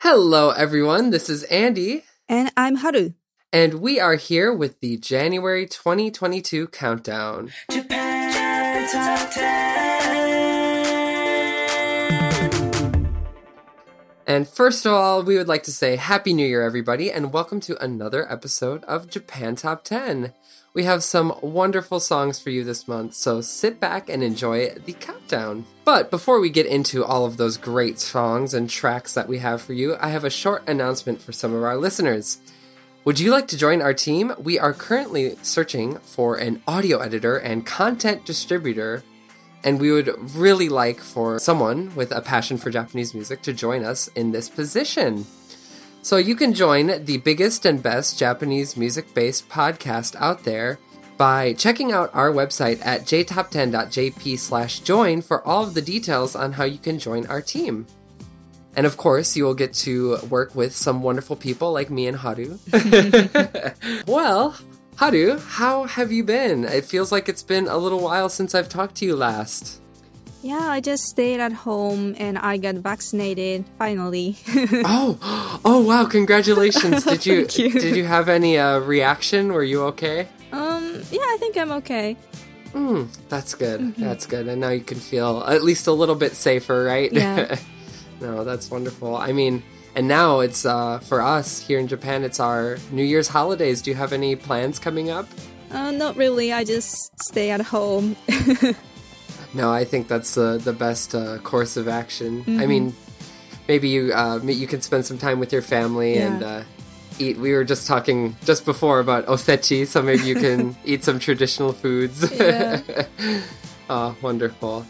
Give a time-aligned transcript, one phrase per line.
[0.00, 1.10] Hello, everyone.
[1.10, 3.14] This is Andy, And I'm Haru.
[3.52, 7.50] and we are here with the January 2022 countdown.
[7.70, 9.56] Japan Top 10.
[14.28, 17.60] And first of all, we would like to say Happy New Year, everybody, and welcome
[17.60, 20.32] to another episode of Japan Top 10.
[20.74, 24.92] We have some wonderful songs for you this month, so sit back and enjoy the
[24.92, 25.64] countdown.
[25.86, 29.62] But before we get into all of those great songs and tracks that we have
[29.62, 32.38] for you, I have a short announcement for some of our listeners.
[33.04, 34.32] Would you like to join our team?
[34.36, 39.04] We are currently searching for an audio editor and content distributor,
[39.62, 43.84] and we would really like for someone with a passion for Japanese music to join
[43.84, 45.24] us in this position.
[46.02, 50.80] So you can join the biggest and best Japanese music based podcast out there
[51.16, 56.52] by checking out our website at jtop10.jp slash join for all of the details on
[56.52, 57.86] how you can join our team.
[58.76, 62.16] And of course, you will get to work with some wonderful people like me and
[62.16, 62.58] Haru.
[64.06, 64.54] well,
[64.96, 66.64] Haru, how have you been?
[66.64, 69.80] It feels like it's been a little while since I've talked to you last.
[70.42, 74.36] Yeah, I just stayed at home and I got vaccinated finally.
[74.84, 76.04] Oh, oh wow!
[76.04, 77.04] Congratulations!
[77.12, 77.70] Did you, you.
[77.72, 79.52] did you have any uh, reaction?
[79.52, 80.28] Were you okay?
[81.00, 82.16] Um, yeah, I think I'm okay.
[82.72, 83.94] Mm, that's good.
[83.96, 84.48] That's good.
[84.48, 87.10] And now you can feel at least a little bit safer, right?
[87.12, 87.56] Yeah.
[88.20, 89.16] no, that's wonderful.
[89.16, 89.62] I mean,
[89.94, 92.22] and now it's uh, for us here in Japan.
[92.24, 93.80] It's our New Year's holidays.
[93.82, 95.26] Do you have any plans coming up?
[95.70, 96.52] Uh, not really.
[96.52, 98.16] I just stay at home.
[99.54, 102.44] No, I think that's uh, the best uh, course of action.
[102.60, 102.94] I mean,
[103.68, 106.46] maybe you uh, you can spend some time with your family and Yeah.
[106.46, 106.62] uh,
[107.18, 107.36] eat.
[107.38, 111.72] We were just talking just before about osechi, so maybe you can eat some traditional
[111.72, 112.30] foods.
[112.32, 112.82] Yeah.
[113.90, 114.86] oh, wonderful.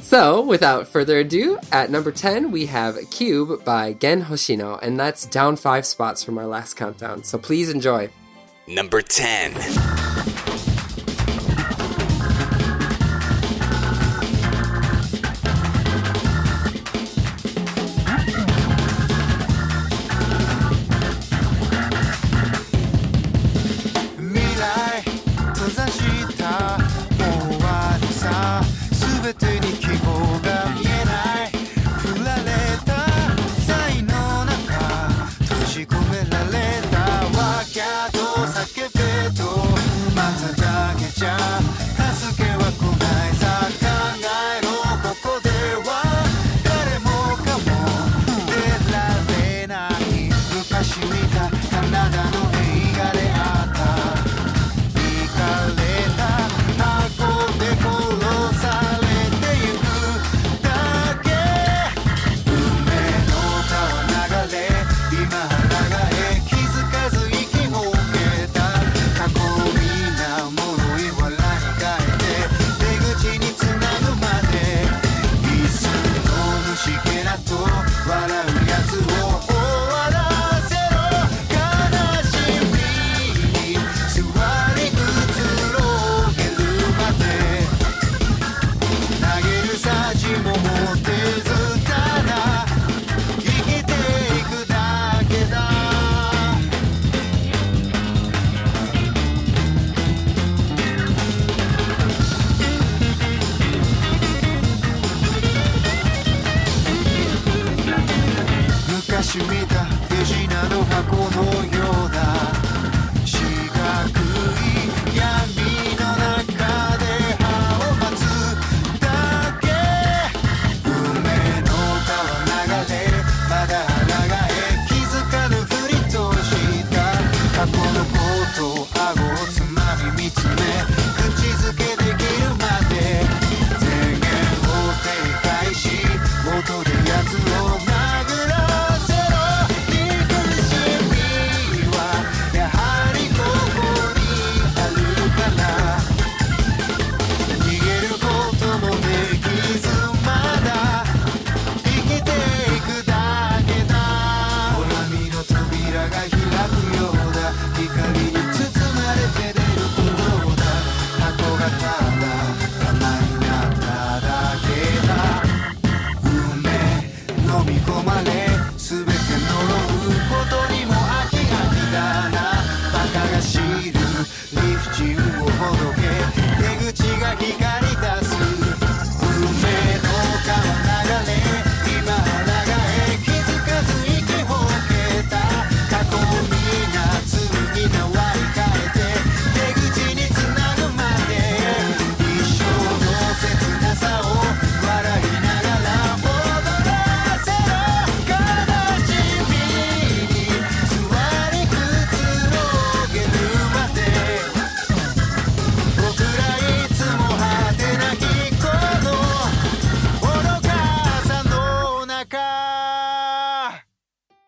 [0.00, 5.26] So, without further ado, at number 10, we have Cube by Gen Hoshino, and that's
[5.26, 7.24] down five spots from our last countdown.
[7.24, 8.10] So please enjoy.
[8.68, 10.15] Number 10.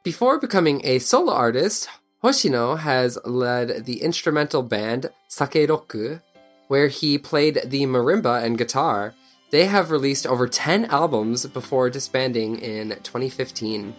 [0.09, 1.87] Before becoming a solo artist,
[2.25, 6.23] Hoshino has led the instrumental band Sakerock,
[6.69, 9.13] where he played the marimba and guitar.
[9.51, 13.95] They have released over 10 albums before disbanding in 2015.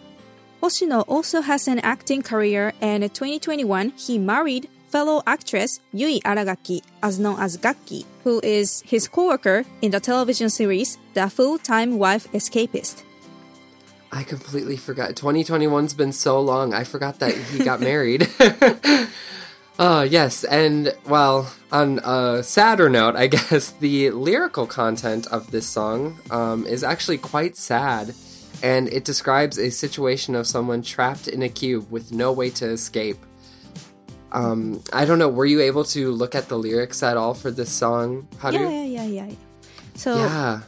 [0.63, 6.81] Hoshino also has an acting career and in 2021 he married fellow actress Yui Aragaki,
[7.03, 12.25] as known as Gaki, who is his co-worker in the television series The Full-Time Wife
[12.31, 13.03] Escapist.
[14.11, 15.11] I completely forgot.
[15.15, 16.73] 2021's been so long.
[16.73, 18.27] I forgot that he got married.
[19.77, 25.65] Uh, yes, and well, on a sadder note, I guess the lyrical content of this
[25.67, 28.13] song um, is actually quite sad,
[28.61, 32.65] and it describes a situation of someone trapped in a cube with no way to
[32.67, 33.19] escape.
[34.33, 35.29] Um, I don't know.
[35.29, 38.27] Were you able to look at the lyrics at all for this song?
[38.39, 38.69] How do Yeah, you?
[38.75, 39.25] yeah, yeah, yeah.
[39.27, 39.35] yeah.
[39.95, 40.59] So Yeah.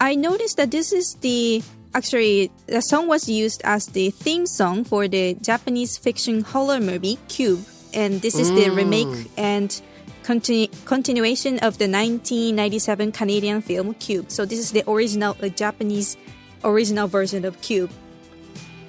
[0.00, 1.62] I noticed that this is the
[1.94, 7.18] actually the song was used as the theme song for the Japanese fiction horror movie
[7.28, 7.64] Cube,
[7.94, 9.80] and this is the remake and
[10.22, 14.30] continu- continuation of the 1997 Canadian film Cube.
[14.30, 16.16] So this is the original uh, Japanese
[16.64, 17.90] original version of Cube.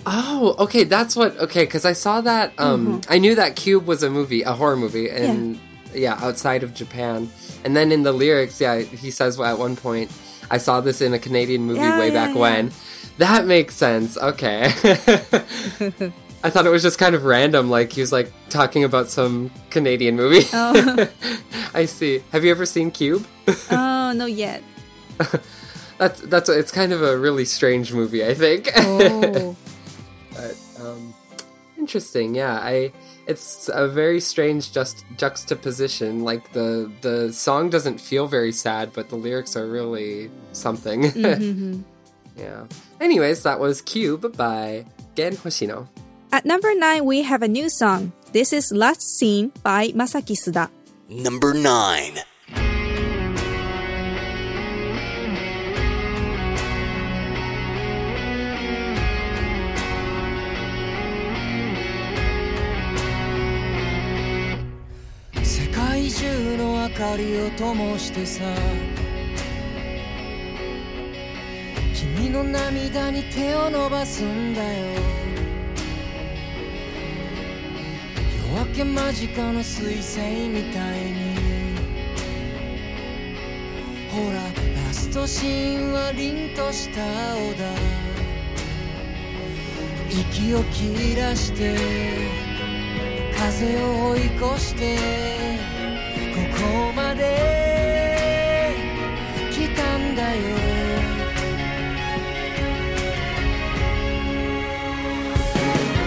[0.06, 0.84] Oh, okay.
[0.84, 1.38] That's what.
[1.38, 2.54] Okay, because I saw that.
[2.58, 5.60] Um, I knew that Cube was a movie, a horror movie, and
[5.94, 6.18] yeah.
[6.22, 7.30] outside of Japan.
[7.64, 10.12] And then in the lyrics, yeah, he says at one point,
[10.52, 12.42] "I saw this in a Canadian movie Yeah, way yeah, back yeah.
[12.42, 12.72] when."
[13.18, 14.18] That makes sense.
[14.18, 14.66] Okay.
[16.44, 19.52] I thought it was just kind of random, like he was like talking about some
[19.70, 20.48] Canadian movie.
[20.54, 21.08] Oh,
[21.74, 22.24] I see.
[22.32, 23.26] Have you ever seen Cube?
[23.70, 24.64] oh no yet.
[26.00, 28.70] That's that's it's kind of a really strange movie, I think.
[28.76, 29.56] Oh.
[30.34, 31.14] but um,
[31.78, 32.34] interesting.
[32.34, 32.92] Yeah, I.
[33.28, 36.24] It's a very strange just juxtaposition.
[36.24, 41.04] Like the the song doesn't feel very sad, but the lyrics are really something.
[42.38, 42.66] yeah.
[43.00, 44.86] Anyways, that was Cube by
[45.16, 45.88] Gen Hoshino.
[46.32, 48.14] At number nine, we have a new song.
[48.32, 50.72] This is Last Scene by Masaki Suda.
[51.10, 52.20] Number 9.
[67.18, 68.44] りを灯してさ。
[71.94, 74.86] 君の涙に手を伸ばすんだよ。
[78.54, 81.32] 夜明け間近の彗星みたいに。
[84.12, 87.02] ほらラストシーンは凛とした
[87.34, 87.74] 青だ
[90.10, 91.78] 息を切らして
[93.38, 95.41] 風を追い越して。
[96.62, 97.26] こまで
[99.52, 100.40] 来たんだよ。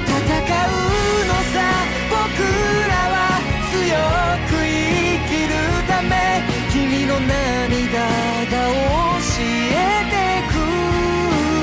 [0.07, 0.73] 戦う
[1.27, 1.57] のさ
[2.11, 2.15] 僕
[2.89, 3.17] らは
[3.73, 3.75] 強
[4.49, 4.73] く生
[5.29, 5.53] きる
[5.89, 6.13] ため
[6.73, 9.75] 君の涙が教え
[10.13, 10.15] て
[10.53, 10.55] く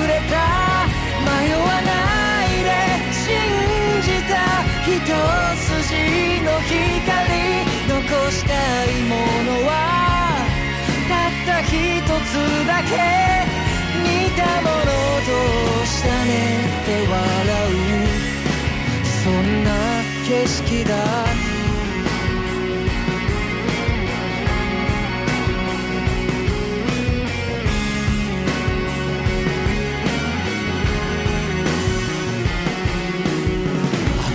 [0.08, 0.36] れた。
[1.26, 1.90] 迷わな
[2.46, 2.70] いで
[3.14, 3.24] 信
[4.04, 4.34] じた。
[4.84, 4.92] 一
[5.56, 5.80] 筋
[6.44, 7.31] の光。
[8.12, 9.72] 残したいものは
[11.08, 12.36] たった一つ
[12.68, 12.92] だけ
[14.04, 15.32] 似たものど
[15.82, 17.16] うしたねって笑
[17.72, 17.80] う
[19.24, 19.70] そんな
[20.28, 20.92] 景色だ。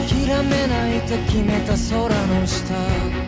[0.08, 3.25] 諦めないと決めた空の下。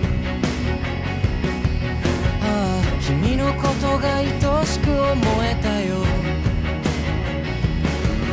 [3.59, 4.27] ことが愛
[4.67, 5.97] しく思えたよ。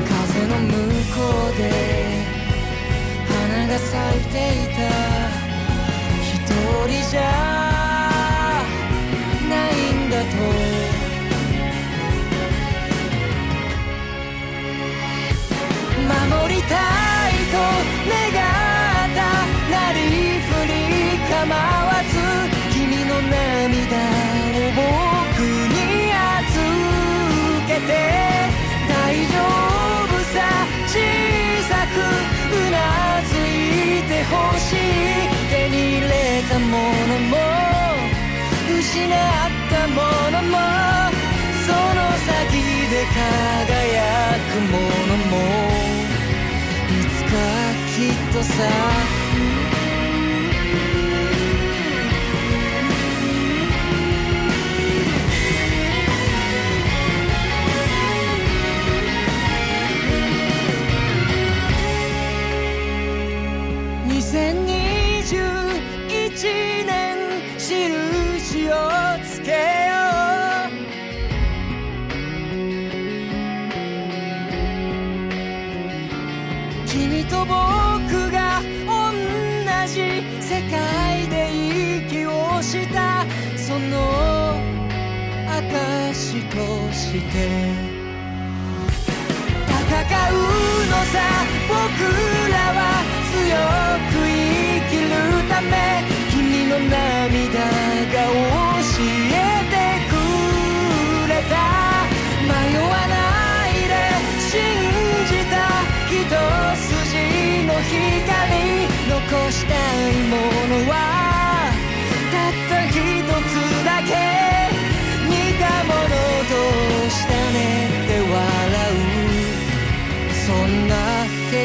[0.08, 0.72] 風の向
[1.14, 1.18] こ
[1.50, 1.62] うで
[3.28, 4.80] 花が咲いていた。
[6.22, 6.34] 一
[6.88, 7.20] 人じゃ
[9.50, 10.34] ないんだと。
[16.06, 16.76] 守りた
[17.30, 17.56] いと
[18.10, 19.20] 願った。
[19.72, 19.98] なり
[20.40, 20.72] ふり
[21.30, 21.95] 構わ
[29.36, 30.36] 夫さ
[30.88, 30.96] 小
[31.70, 32.78] さくうな
[33.24, 34.76] ずいてほしい
[35.50, 36.14] 手に入れ
[36.50, 36.66] たも
[37.12, 37.34] のも
[38.80, 39.10] 失っ
[39.70, 40.02] たも
[40.32, 40.56] のも
[41.66, 42.58] その先
[42.92, 43.96] で輝
[44.52, 45.34] くものも
[46.90, 47.34] いつか
[47.96, 48.54] きっとさ
[87.36, 87.42] て。
[89.68, 90.40] 戦う
[90.88, 91.16] のさ
[91.68, 91.76] 僕
[92.52, 92.80] らは
[93.32, 93.44] 強
[94.12, 95.35] く生きる。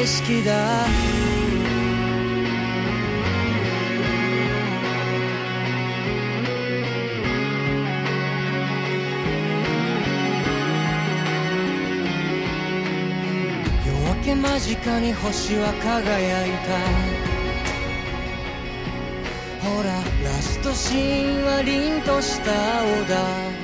[0.07, 0.87] 色だ。
[13.87, 17.21] 夜明け間近に星は輝いた。
[19.69, 19.89] ほら
[20.25, 23.60] ラストシーンは凛とした青だ。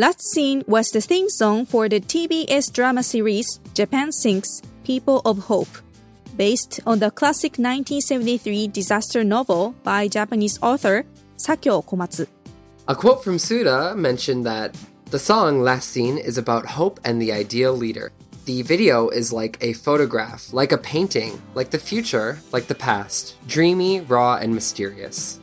[0.00, 5.36] Last scene was the theme song for the TBS drama series Japan Sinks People of
[5.40, 5.68] Hope,
[6.38, 11.04] based on the classic 1973 disaster novel by Japanese author
[11.36, 12.26] Sakyo Komatsu.
[12.88, 14.74] A quote from Suda mentioned that
[15.10, 18.10] the song Last Scene is about hope and the ideal leader.
[18.46, 23.36] The video is like a photograph, like a painting, like the future, like the past,
[23.46, 25.40] dreamy, raw, and mysterious.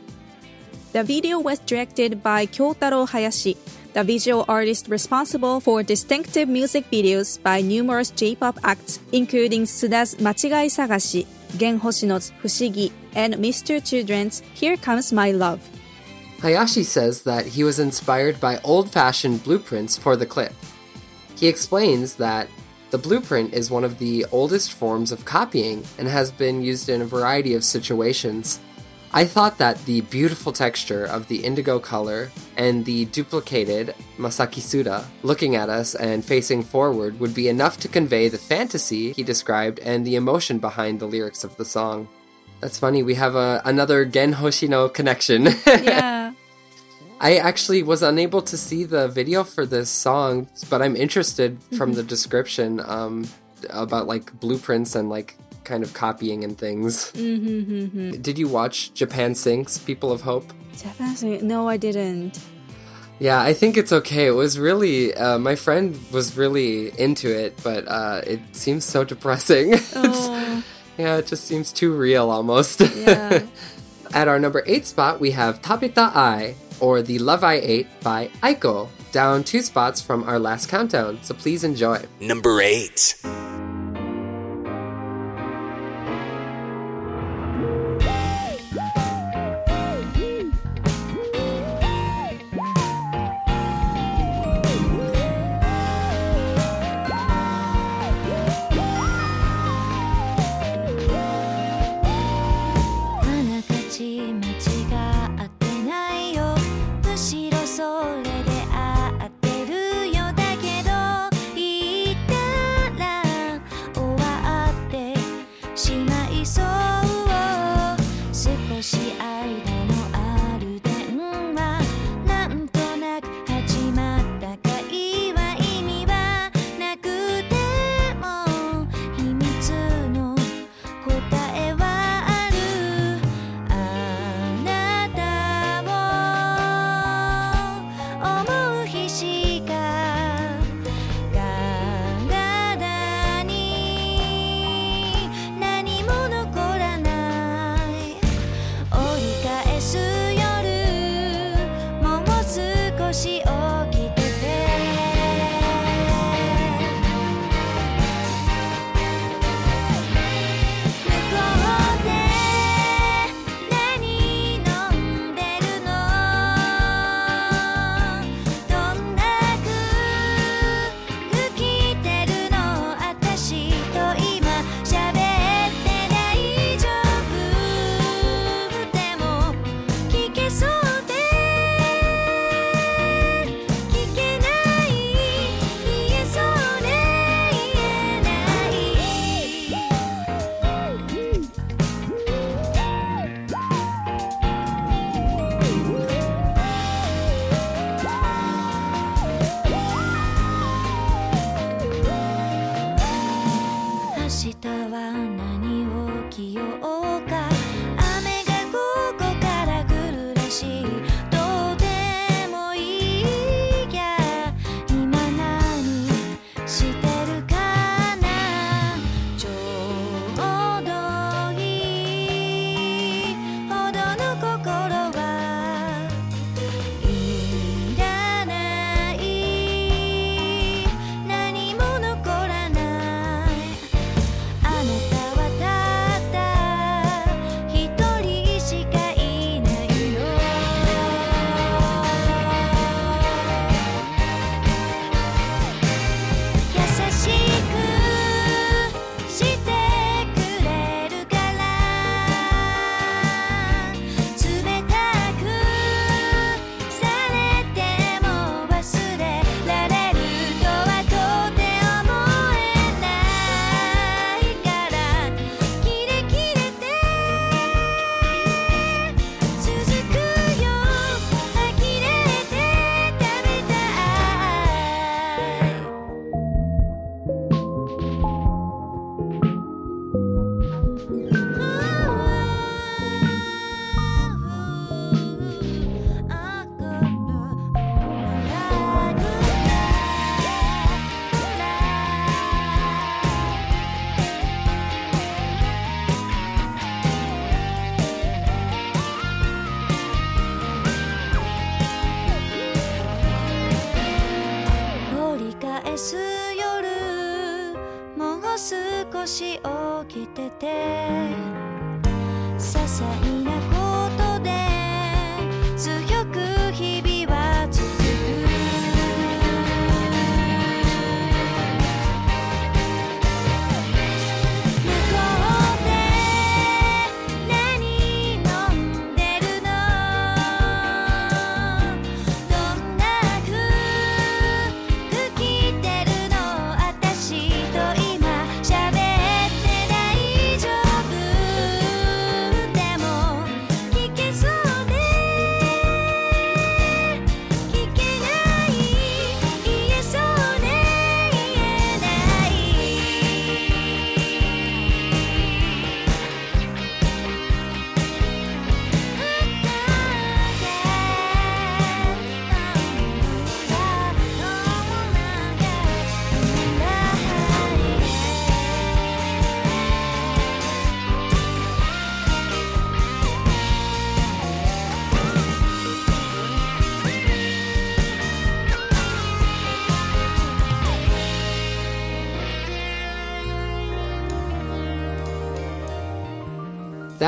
[0.90, 3.56] The video was directed by Kyotaro Hayashi,
[3.98, 10.70] the visual artist responsible for distinctive music videos by numerous J-pop acts, including Suda's Machigai
[10.70, 11.26] Sagashi,
[11.58, 13.84] Gen Hoshino's Fushigi, and Mr.
[13.84, 15.58] Children's Here Comes My Love.
[16.38, 20.54] Hayashi says that he was inspired by old fashioned blueprints for the clip.
[21.34, 22.46] He explains that
[22.90, 27.02] the blueprint is one of the oldest forms of copying and has been used in
[27.02, 28.60] a variety of situations.
[29.12, 35.06] I thought that the beautiful texture of the indigo color and the duplicated Masaki Suda
[35.22, 39.78] looking at us and facing forward would be enough to convey the fantasy he described
[39.78, 42.06] and the emotion behind the lyrics of the song.
[42.60, 45.48] That's funny, we have a, another Gen Hoshino connection.
[45.66, 46.32] Yeah.
[47.20, 51.94] I actually was unable to see the video for this song, but I'm interested from
[51.94, 53.26] the description um,
[53.70, 55.36] about like blueprints and like
[55.68, 57.12] kind of copying and things.
[57.12, 60.46] Did you watch Japan Sinks People of Hope?
[60.76, 62.38] Japan sing- No, I didn't.
[63.20, 64.26] Yeah, I think it's okay.
[64.26, 69.04] It was really, uh, my friend was really into it, but uh, it seems so
[69.04, 69.72] depressing.
[69.74, 70.62] It's- Oh,
[71.04, 72.80] yeah, it just seems too real almost.
[72.80, 73.42] yeah.
[74.14, 76.54] At our number eight spot, we have Tabeta Ai.
[76.80, 81.18] or The Love I Ate by Aiko, down two spots from our last countdown.
[81.22, 82.02] So please enjoy.
[82.20, 83.47] Number 8.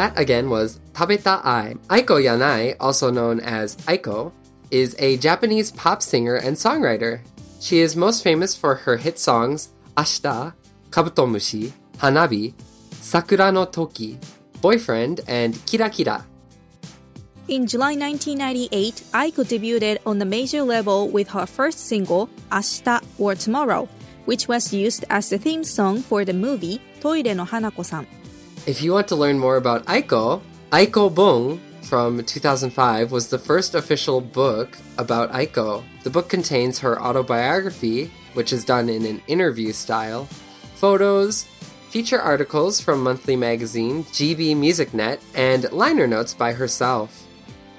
[0.01, 1.77] That again was Tabeta Ai.
[1.93, 4.33] Aiko Yanai, also known as Aiko,
[4.71, 7.21] is a Japanese pop singer and songwriter.
[7.61, 10.55] She is most famous for her hit songs Ashita,
[10.89, 12.55] Kabutomushi, Hanabi,
[12.93, 14.19] Sakura no Toki,
[14.63, 16.25] Boyfriend, and Kira Kira.
[17.49, 23.35] In July 1998, Aiko debuted on the major level with her first single, Ashita or
[23.35, 23.87] Tomorrow,
[24.25, 28.07] which was used as the theme song for the movie Toire no Hanako-san.
[28.67, 33.75] If you want to learn more about Aiko, Aiko Bon from 2005 was the first
[33.75, 35.83] official book about Aiko.
[36.05, 40.27] The book contains her autobiography, which is done in an interview style,
[40.77, 41.45] photos,
[41.89, 47.27] feature articles from monthly magazine GB Music Net, and liner notes by herself.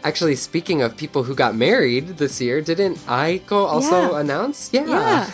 [0.04, 4.20] Actually, speaking of people who got married this year, didn't Aiko also Yeah.
[4.20, 4.70] announce?
[4.74, 5.30] Yeah.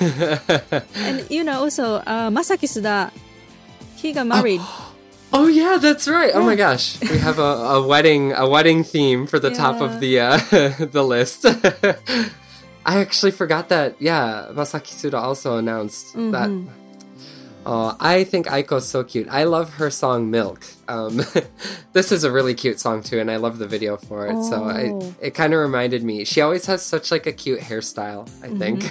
[0.94, 3.10] And you know, also, uh, Masaki Suda,
[3.96, 4.60] he got married.
[4.62, 4.87] Oh
[5.34, 6.32] yeah, that's right.
[6.34, 10.00] Oh my gosh, we have a, a wedding a wedding theme for the top of
[10.00, 10.38] the uh,
[10.92, 11.46] the list.
[12.86, 13.96] I actually forgot that.
[14.00, 16.50] Yeah, Masaki Suda also announced that.
[17.70, 19.28] Oh, I think Aiko's so cute.
[19.30, 21.18] I love her song "Milk." Um,
[21.94, 24.42] this is a really cute song too, and I love the video for it.
[24.46, 25.14] So I, Oh.
[25.22, 26.24] it kind of reminded me.
[26.24, 28.24] She always has such like a cute hairstyle.
[28.42, 28.88] I think.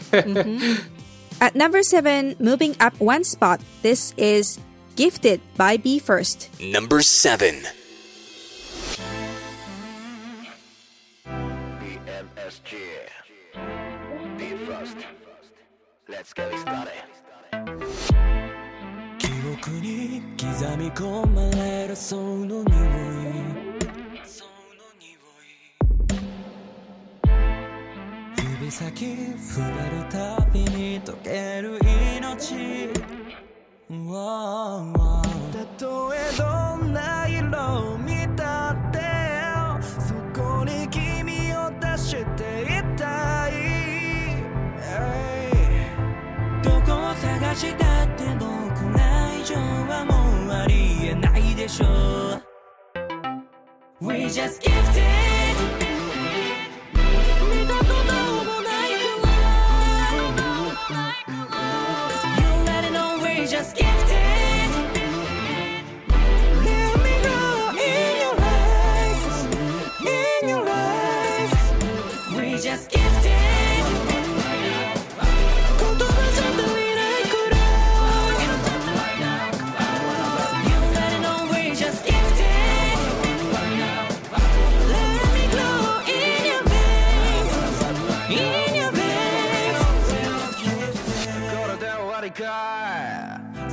[1.40, 4.58] At number seven, moving up one spot, this is
[4.95, 6.49] Gifted by Be First.
[6.59, 7.55] Number 7.
[11.25, 12.75] BMSG
[14.37, 14.97] Be first
[16.07, 16.91] Let's get it started
[19.17, 22.65] 記憶に刻み込まれるその匂い
[24.25, 24.51] その
[24.99, 25.51] 匂い
[28.59, 31.79] 指先触れるたびに溶ける
[32.17, 32.55] 命
[33.88, 38.98] たとえどんな色を見たって
[39.80, 43.52] そこに君を出していたい。
[46.64, 50.14] どこを探したって僕ら以上はも
[50.48, 52.42] うありえないでしょう。
[54.00, 55.85] We just gifted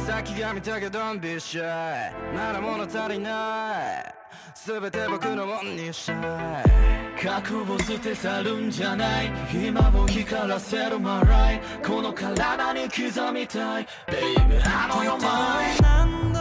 [0.05, 1.59] 先が見たけど Don't be shy
[2.35, 4.13] まだ物足りない
[4.53, 6.13] 全て僕のもんにした
[6.61, 6.63] い
[7.21, 13.87] 過去を捨て去るんじゃない今を光らせるマライこの体に刻みたい。
[14.07, 16.32] Baby あの世前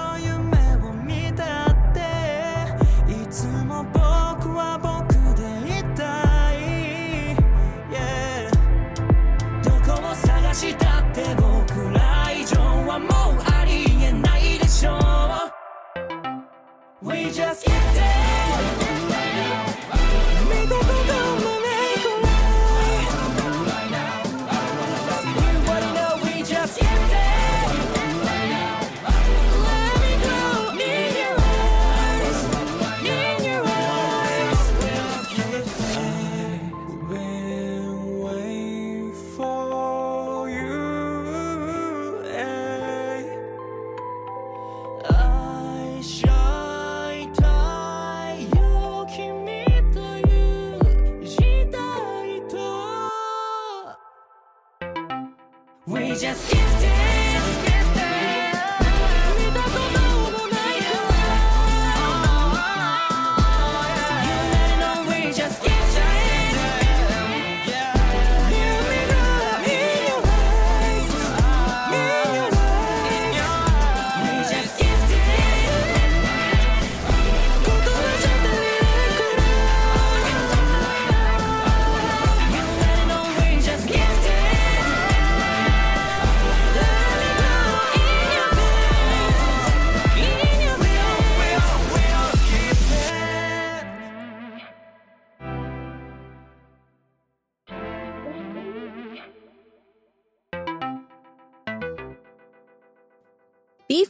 [17.33, 18.22] just get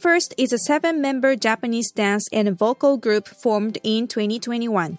[0.03, 4.97] First is a seven member Japanese dance and vocal group formed in 2021.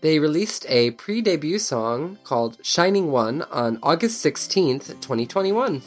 [0.00, 5.80] They released a pre debut song called Shining One on August 16th, 2021.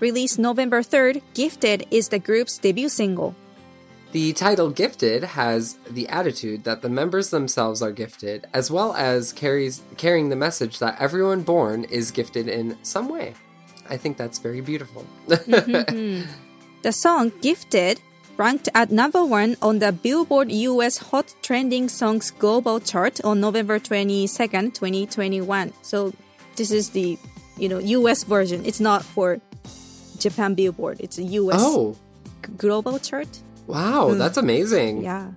[0.00, 3.34] Released November 3rd, Gifted is the group's debut single.
[4.12, 9.34] The title Gifted has the attitude that the members themselves are gifted, as well as
[9.34, 13.34] carries carrying the message that everyone born is gifted in some way.
[13.90, 15.04] I think that's very beautiful.
[15.28, 16.30] Mm-hmm, mm-hmm.
[16.82, 18.00] The song Gifted
[18.36, 23.78] ranked at number one on the Billboard US Hot Trending Songs Global Chart on November
[23.78, 25.72] 22nd, 2021.
[25.82, 26.12] So
[26.56, 27.16] this is the,
[27.56, 28.66] you know, US version.
[28.66, 29.40] It's not for
[30.18, 30.98] Japan Billboard.
[30.98, 31.96] It's a US oh,
[32.56, 33.28] global chart.
[33.68, 34.18] wow, hmm.
[34.18, 35.04] that's amazing.
[35.04, 35.30] Yeah.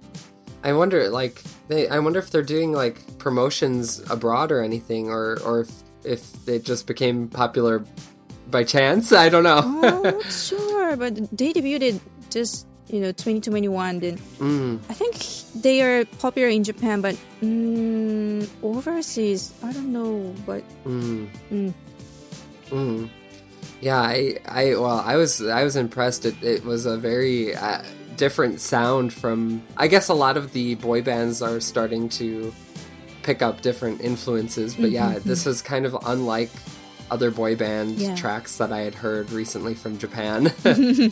[0.64, 5.38] I wonder, like, they, I wonder if they're doing like promotions abroad or anything, or
[5.46, 5.70] or if,
[6.04, 7.86] if it just became popular
[8.52, 9.12] by chance.
[9.12, 9.62] I don't know.
[9.64, 14.00] Oh, not sure, but they debuted just you know 2021.
[14.00, 15.18] Then Mm, I think
[15.62, 20.34] they are popular in Japan, but mm, overseas, I don't know.
[20.46, 21.74] But mm, Mm.
[22.70, 23.10] mm.
[23.82, 26.26] Yeah, I, I, well, I was, I was impressed.
[26.26, 27.84] It, it was a very uh,
[28.16, 29.62] different sound from.
[29.78, 32.54] I guess a lot of the boy bands are starting to
[33.22, 36.50] pick up different influences, but yeah, this was kind of unlike
[37.12, 38.16] other boy band Yeah.
[38.16, 40.52] tracks that I had heard recently from Japan.
[40.64, 41.10] yeah,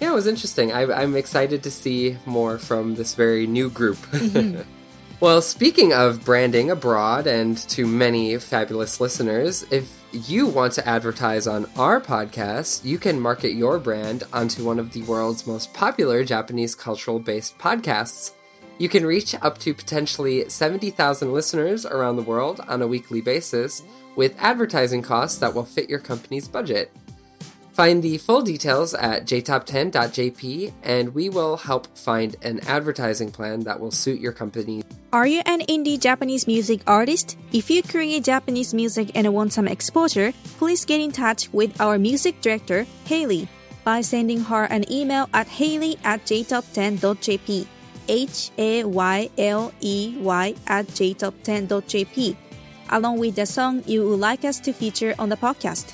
[0.00, 0.72] it was interesting.
[0.72, 3.98] I, I'm excited to see more from this very new group.
[4.12, 4.62] Mm-hmm.
[5.20, 11.48] Well, speaking of branding abroad and to many fabulous listeners, if you want to advertise
[11.48, 16.22] on our podcast, you can market your brand onto one of the world's most popular
[16.22, 18.30] Japanese cultural based podcasts.
[18.78, 23.82] You can reach up to potentially 70,000 listeners around the world on a weekly basis
[24.18, 26.90] with advertising costs that will fit your company's budget.
[27.70, 33.78] Find the full details at jtop10.jp and we will help find an advertising plan that
[33.78, 34.82] will suit your company.
[35.12, 37.38] Are you an indie Japanese music artist?
[37.52, 41.96] If you create Japanese music and want some exposure, please get in touch with our
[41.96, 43.46] music director, Haley,
[43.84, 47.68] by sending her an email at haley at jtop10.jp.
[48.08, 52.36] H A Y L E Y at jtop10.jp,
[52.90, 55.92] along with the song you would like us to feature on the podcast.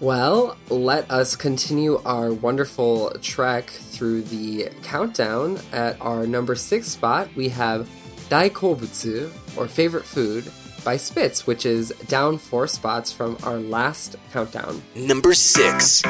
[0.00, 5.60] Well, let us continue our wonderful trek through the countdown.
[5.72, 7.88] At our number six spot, we have
[8.28, 10.50] Daikobutsu, or favorite food,
[10.84, 14.82] by Spitz, which is down four spots from our last countdown.
[14.96, 16.02] Number 6.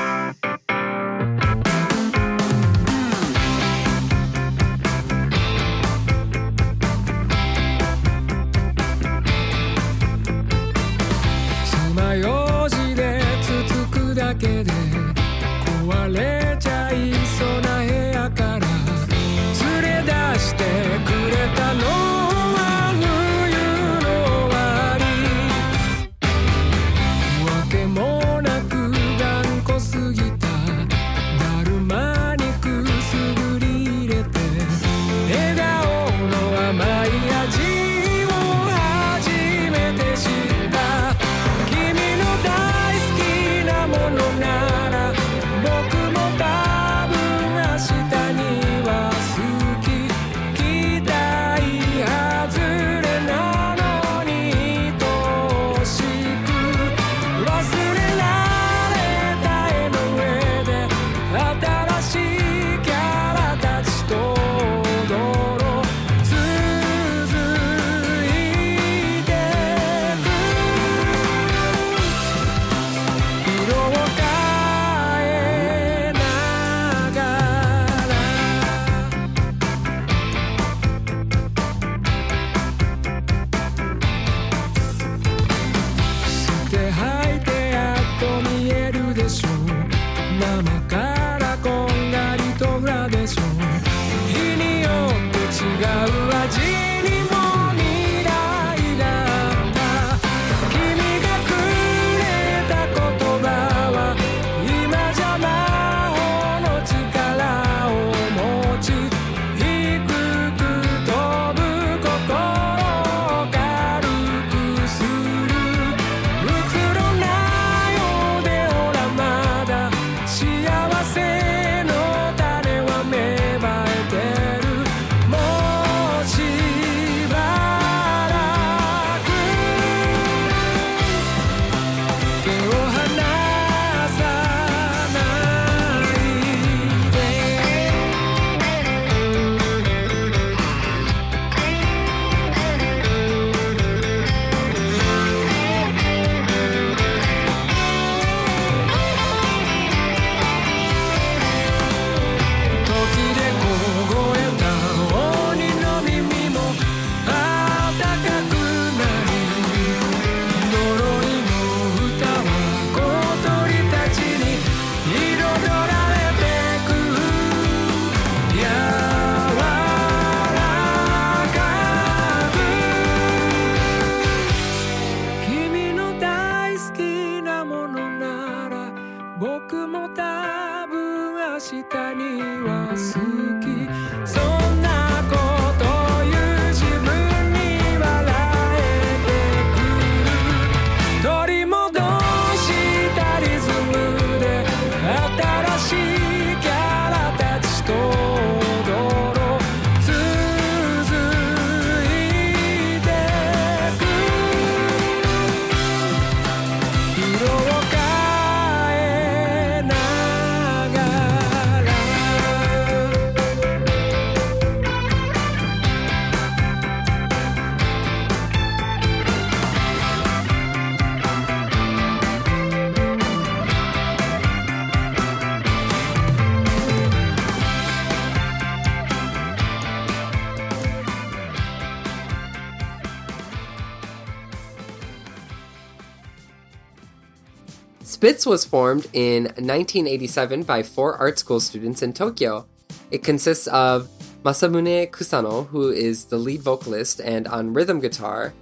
[238.22, 242.66] Spitz was formed in 1987 by four art school students in Tokyo.
[243.10, 244.08] It consists of
[244.44, 248.52] Masamune Kusano, who is the lead vocalist and on rhythm guitar,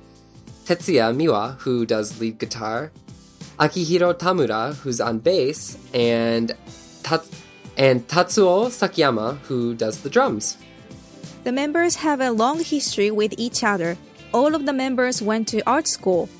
[0.64, 2.90] Tetsuya Miwa, who does lead guitar,
[3.58, 6.56] Akihiro Tamura, who's on bass, and
[7.02, 7.28] Tat-
[7.76, 10.56] and Tatsuo Sakiyama, who does the drums.
[11.44, 13.98] The members have a long history with each other.
[14.32, 16.30] All of the members went to art school.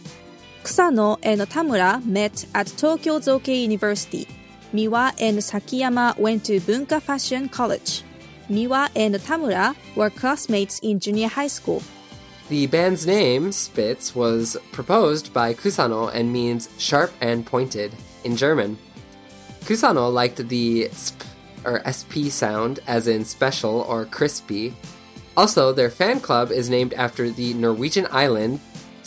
[0.62, 4.26] Kusano and Tamura met at Tokyo Zoukei University.
[4.74, 8.02] Miwa and Sakiyama went to Bunka Fashion College.
[8.48, 11.82] Miwa and Tamura were classmates in junior high school.
[12.48, 17.94] The band's name, Spitz, was proposed by Kusano and means sharp and pointed
[18.24, 18.76] in German.
[19.62, 21.24] Kusano liked the sp
[21.64, 24.74] or sp sound, as in special or crispy.
[25.36, 28.60] Also, their fan club is named after the Norwegian island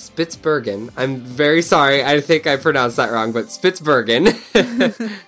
[0.10, 0.92] Spitsbergen.
[0.98, 4.34] I'm very sorry, I think I pronounced that wrong, but Spitsbergen.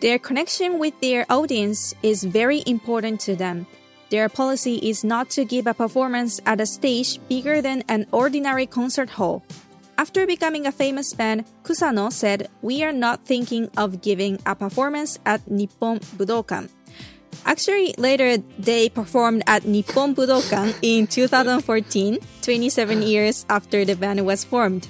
[0.00, 3.66] Their connection with their audience is very important to them.
[4.08, 8.66] Their policy is not to give a performance at a stage bigger than an ordinary
[8.66, 9.44] concert hall.
[9.98, 15.18] After becoming a famous band, Kusano said, We are not thinking of giving a performance
[15.26, 16.70] at Nippon Budokan.
[17.44, 24.44] Actually, later they performed at Nippon Budokan in 2014, 27 years after the band was
[24.44, 24.86] formed.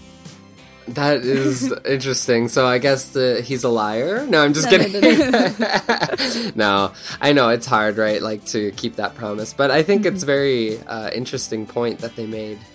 [0.88, 2.48] that is interesting.
[2.48, 4.26] So I guess the, he's a liar?
[4.26, 5.30] No, I'm just No, kidding.
[5.30, 8.20] no, no, I know it's hard, right?
[8.20, 12.26] Like to keep that promise, but I think it's very uh, interesting point that they
[12.26, 12.58] made.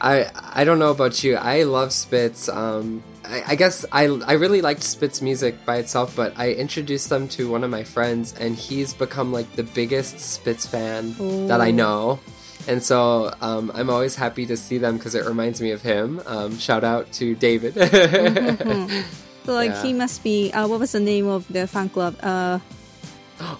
[0.00, 1.36] I I don't know about you.
[1.36, 2.48] I love Spitz.
[2.50, 7.08] Um, I, I guess I I really liked Spitz music by itself, but I introduced
[7.08, 11.14] them to one of my friends, and he's become like the biggest Spitz fan
[11.48, 12.20] that I know.
[12.68, 16.20] And so um, I'm always happy to see them because it reminds me of him.
[16.26, 17.74] Um, shout out to David.
[17.74, 17.80] So,
[19.54, 19.82] like, Yeah.
[19.82, 22.16] he must be, uh, what was the name of the fan club?
[22.22, 22.58] Uh,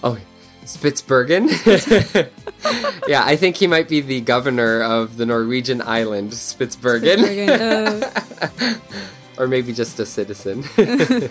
[0.03, 0.17] Oh,
[0.65, 1.47] Spitsbergen?
[3.07, 7.23] yeah, I think he might be the governor of the Norwegian island, Spitsbergen.
[8.03, 8.75] uh,
[9.37, 10.63] or maybe just a citizen.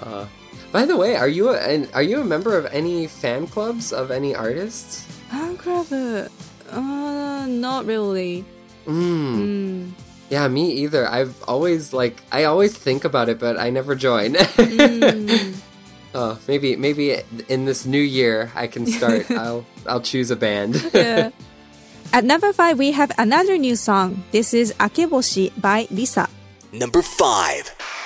[0.00, 0.26] uh,
[0.72, 3.92] by the way, are you a, an, are you a member of any fan clubs
[3.92, 5.06] of any artists?
[5.30, 5.86] fan club?
[6.70, 8.44] Uh, not really.
[8.86, 9.36] Mm.
[9.36, 9.90] Mm.
[10.30, 11.06] Yeah, me either.
[11.08, 14.34] I've always like I always think about it, but I never join.
[14.56, 15.54] Mm.
[16.14, 19.30] oh, maybe maybe in this new year I can start.
[19.30, 20.80] I'll I'll choose a band.
[20.94, 21.30] Yeah.
[22.12, 24.24] At number five, we have another new song.
[24.32, 26.28] This is Akeboshi by Lisa.
[26.72, 28.05] Number 5.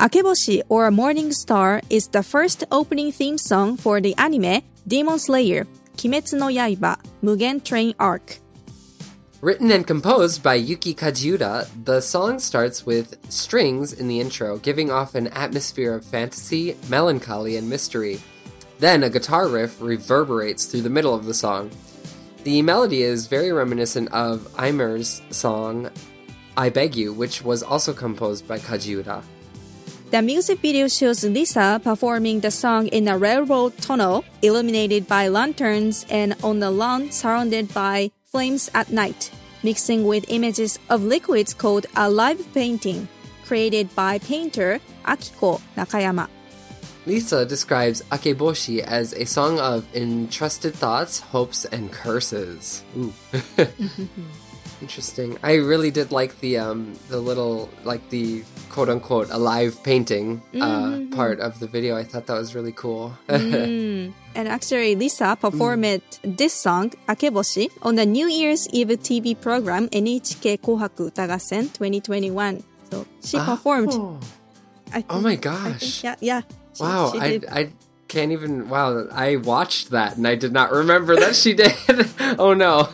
[0.00, 5.66] Akeboshi or Morning Star is the first opening theme song for the anime Demon Slayer,
[5.96, 8.38] Kimetsu no Yaiba, Mugen Train Arc.
[9.40, 14.90] Written and composed by Yuki Kajiura, the song starts with strings in the intro, giving
[14.90, 18.20] off an atmosphere of fantasy, melancholy, and mystery.
[18.78, 21.70] Then a guitar riff reverberates through the middle of the song.
[22.44, 25.90] The melody is very reminiscent of Aimer's song
[26.56, 29.22] I Beg You, which was also composed by Kajiura.
[30.14, 36.06] The music video shows Lisa performing the song in a railroad tunnel, illuminated by lanterns
[36.08, 39.32] and on the lawn surrounded by flames at night,
[39.64, 43.08] mixing with images of liquids called a live painting,
[43.44, 46.28] created by painter Akiko Nakayama.
[47.06, 52.84] Lisa describes Akeboshi as a song of entrusted thoughts, hopes, and curses.
[52.94, 54.43] Mm-hmm.
[54.84, 55.38] Interesting.
[55.42, 61.08] I really did like the um the little like the quote unquote alive painting uh
[61.16, 61.96] part of the video.
[61.96, 63.16] I thought that was really cool.
[64.36, 70.58] And actually, Lisa performed this song, Akeboshi, on the New Year's Eve TV program NHK
[70.60, 72.60] Kohaku Utagassen 2021.
[72.90, 73.90] So she performed.
[73.92, 74.18] Oh.
[74.92, 75.80] I think, Oh my I gosh.
[75.80, 76.40] think, yeah, yeah.
[76.76, 77.28] She, Wow, she I.
[77.60, 77.62] I
[78.08, 78.68] can't even.
[78.68, 81.72] Wow, I watched that and I did not remember that she did.
[82.38, 82.90] oh no,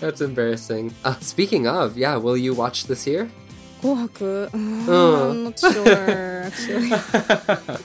[0.00, 0.94] that's embarrassing.
[1.04, 3.30] Uh, speaking of, yeah, will you watch this year?
[3.82, 4.46] Kohaku.
[4.46, 5.30] Uh, Oh.
[5.30, 7.76] I'm not sure, actually.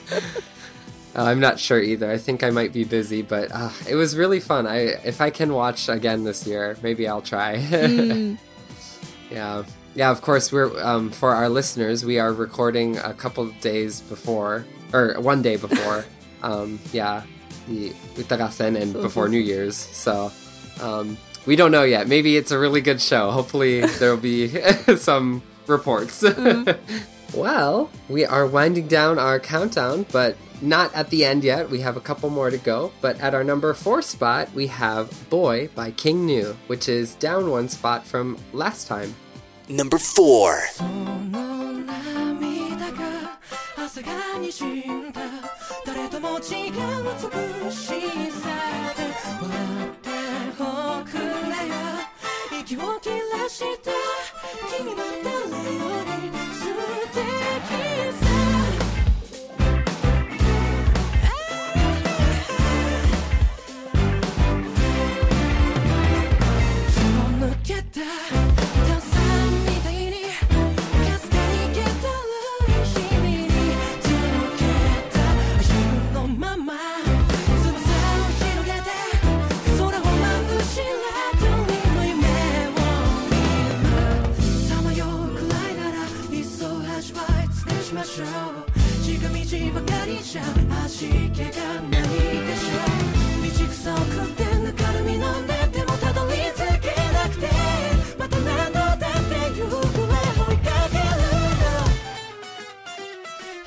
[1.16, 2.10] Uh, I'm not sure either.
[2.10, 4.66] I think I might be busy, but uh, it was really fun.
[4.66, 7.56] I if I can watch again this year, maybe I'll try.
[9.30, 9.64] Yeah,
[9.94, 10.10] yeah.
[10.10, 12.04] Of course, we're um, for our listeners.
[12.04, 16.04] We are recording a couple of days before, or one day before.
[16.42, 17.22] um, yeah,
[17.66, 19.74] the Utagassen and before New Year's.
[19.76, 20.30] So
[20.82, 21.16] um,
[21.46, 22.08] we don't know yet.
[22.08, 23.30] Maybe it's a really good show.
[23.30, 24.48] Hopefully, there'll be
[24.96, 26.22] some reports.
[26.22, 27.38] Mm-hmm.
[27.38, 31.70] well, we are winding down our countdown, but not at the end yet.
[31.70, 32.92] We have a couple more to go.
[33.00, 37.50] But at our number four spot, we have Boy by King Gnu, which is down
[37.50, 39.14] one spot from last time.
[39.68, 40.60] Number four.
[45.86, 46.72] 誰とも違う
[47.64, 48.95] 美しさ
[50.56, 50.64] ってお
[51.04, 51.20] くれ
[51.68, 51.74] よ
[52.62, 53.90] 息を切らした
[54.74, 55.30] 君は誰
[55.76, 56.64] より素
[57.12, 57.20] 敵
[58.16, 58.24] さ
[66.94, 68.45] 気の抜けた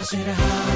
[0.09, 0.68] Should I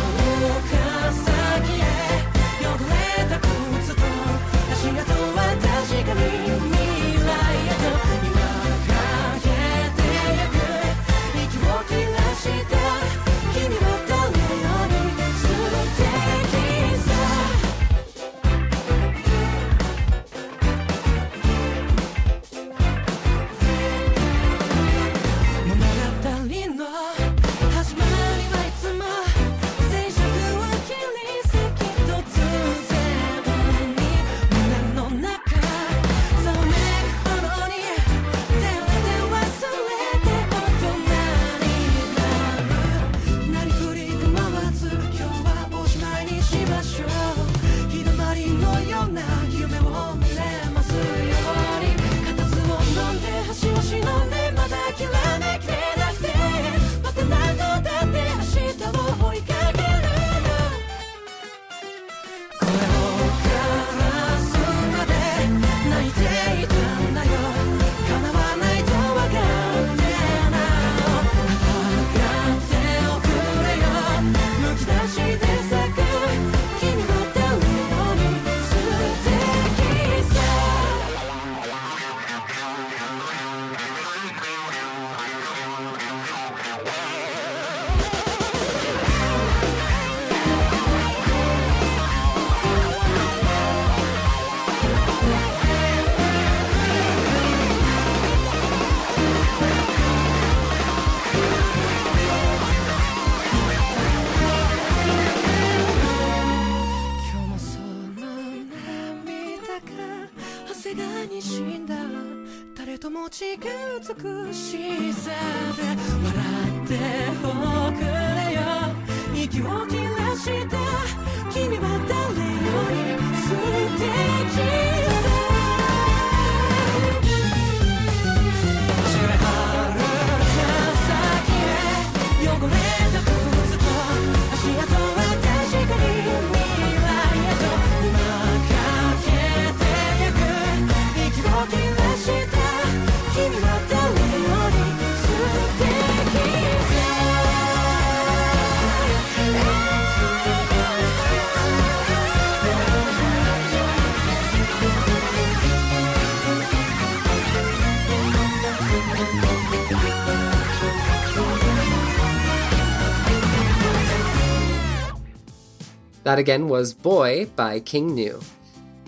[166.24, 168.40] That again was Boy by King Gnu.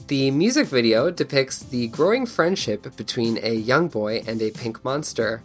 [0.08, 5.42] The music video depicts the growing friendship between a young boy and a pink monster.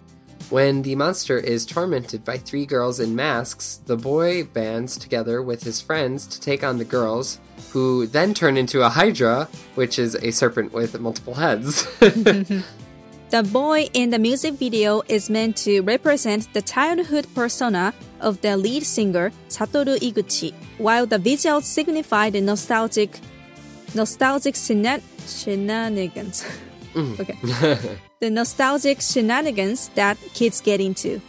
[0.51, 5.63] When the monster is tormented by three girls in masks, the boy bands together with
[5.63, 7.39] his friends to take on the girls,
[7.71, 11.87] who then turn into a hydra, which is a serpent with multiple heads.
[13.31, 18.57] The boy in the music video is meant to represent the childhood persona of the
[18.57, 23.21] lead singer Satoru Iguchi, while the visuals signify the nostalgic,
[23.95, 26.45] nostalgic shena- shenanigans.
[26.91, 27.21] Mm.
[27.21, 27.39] okay,
[28.19, 31.21] the nostalgic shenanigans that kids get into.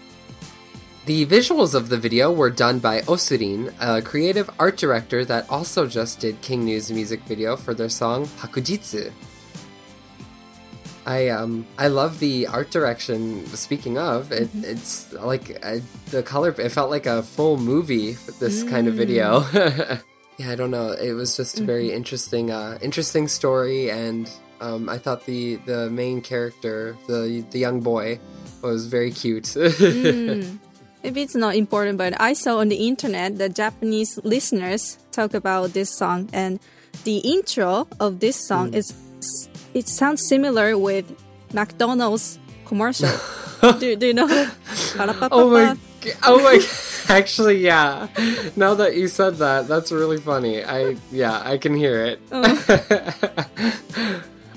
[1.06, 5.86] The visuals of the video were done by OSRIN, a creative art director that also
[5.86, 9.12] just did King Gnu's music video for their song Hakujitsu.
[11.06, 13.46] I um I love the art direction.
[13.48, 15.80] Speaking of, it, it's like uh,
[16.12, 16.54] the color.
[16.58, 18.14] It felt like a full movie.
[18.40, 19.46] This kind of video.
[19.54, 20.92] yeah, I don't know.
[20.92, 24.30] It was just a very interesting, uh, interesting story, and
[24.60, 28.20] um, I thought the the main character, the the young boy,
[28.62, 29.56] was very cute.
[31.04, 35.74] Maybe it's not important, but I saw on the internet that Japanese listeners talk about
[35.74, 36.60] this song, and
[37.06, 38.94] the intro of this song is
[39.74, 41.06] it sounds similar with
[41.54, 43.10] McDonald's commercial.
[43.80, 44.28] do, do you know?
[45.32, 45.78] Oh my,
[46.24, 46.60] oh my,
[47.10, 48.08] actually, yeah.
[48.56, 50.64] Now that you said that, that's really funny.
[50.64, 52.22] I, yeah, I can hear it.
[52.32, 53.12] uh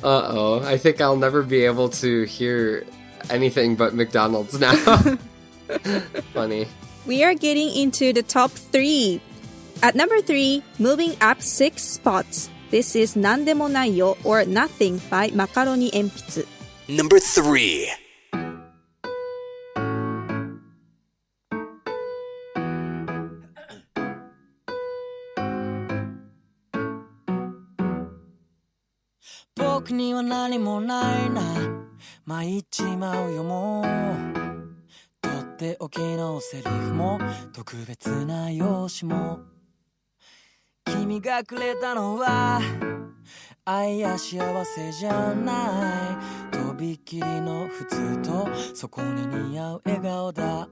[0.02, 2.86] oh, I think I'll never be able to hear
[3.30, 4.74] anything but McDonald's now.
[6.32, 6.66] funny.
[7.06, 9.20] We are getting into the top three.
[9.82, 12.48] At number three, moving up six spots.
[12.70, 16.46] This is なんでもないよ or Nothing by Macaroni 鉛筆。
[16.88, 17.86] Number three.
[29.56, 31.42] 僕には何もないな
[32.24, 33.84] 参っちまうよもう
[35.20, 37.20] とっておきのセリフも
[37.52, 39.40] 特別な用紙も
[40.84, 42.60] 君がくれたのは
[43.64, 46.18] 愛や幸せじゃな
[46.50, 50.68] いとびっきりの普通とそこに似合う笑顔だ。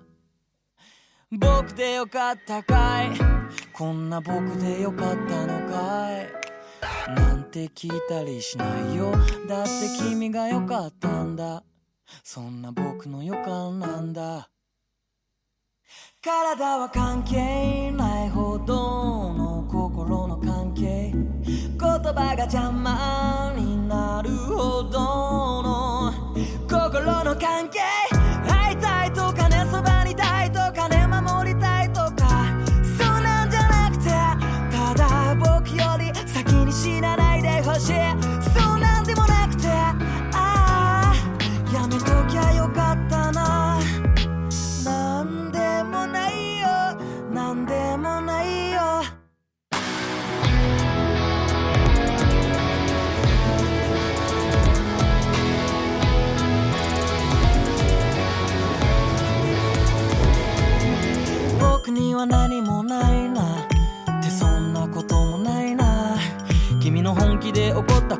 [1.31, 3.11] 僕でよかったかい
[3.73, 6.43] こんな僕でよかったのかい。
[7.15, 9.13] なんて聞いたりしないよ。
[9.49, 11.65] だって君が良かったんだ。
[12.23, 14.51] そんな僕の予感なんだ。
[16.21, 18.75] 体は関係ないほど
[19.35, 19.42] の
[20.13, 21.11] 心の関係。
[21.11, 26.13] 言葉が邪魔になるほどの
[26.69, 28.02] 心の関係。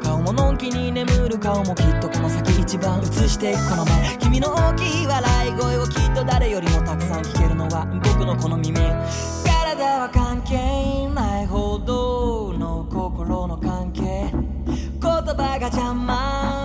[0.03, 8.79] 顔ものんきに眠る顔もきっとこの先一番映していくこの目君の大きい笑い声をきっと誰よりもたくさん聞けるのは僕のこの耳。
[9.45, 14.31] 体は関係ないほどの心の関係。
[14.67, 16.62] 言葉が邪魔。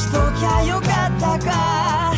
[0.00, 2.09] しときゃよかったか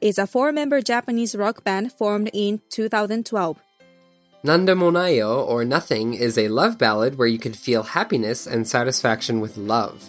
[0.00, 3.58] is a four-member Japanese rock band formed in 2012.
[4.44, 9.56] Nandemonayo or Nothing is a love ballad where you can feel happiness and satisfaction with
[9.56, 10.08] love.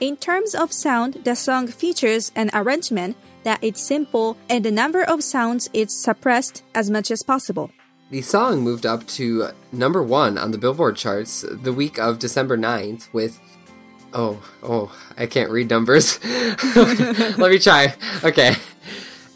[0.00, 5.02] In terms of sound, the song features an arrangement that is simple and the number
[5.02, 7.70] of sounds is suppressed as much as possible.
[8.10, 12.58] The song moved up to number one on the Billboard charts the week of December
[12.58, 13.38] 9th with.
[14.12, 16.18] Oh, oh, I can't read numbers.
[16.74, 17.94] Let me try.
[18.24, 18.54] Okay.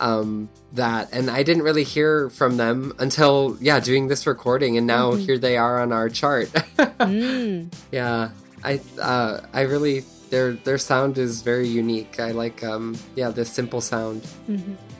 [0.00, 1.08] um, that.
[1.12, 4.76] And I didn't really hear from them until, yeah, doing this recording.
[4.76, 6.50] And now here they are on our chart.
[7.92, 8.30] Yeah,
[8.64, 10.04] I, uh, I really.
[10.30, 12.20] Their, their sound is very unique.
[12.20, 14.22] I like um yeah the simple sound.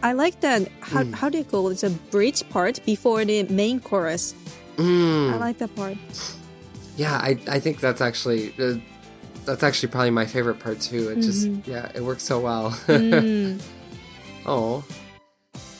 [0.02, 0.66] I like that.
[0.80, 1.78] How, how do you call it?
[1.78, 4.34] The bridge part before the main chorus.
[4.76, 5.34] Mm.
[5.34, 5.98] I like that part.
[6.96, 8.74] Yeah, I, I think that's actually uh,
[9.44, 11.10] that's actually probably my favorite part too.
[11.10, 12.74] It just yeah, it works so well.
[14.46, 14.84] oh,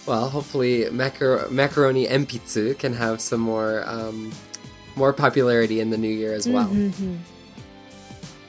[0.07, 4.33] well, hopefully macaro- macaroni enpitsu can have some more um,
[4.97, 6.71] more popularity in the new year as well.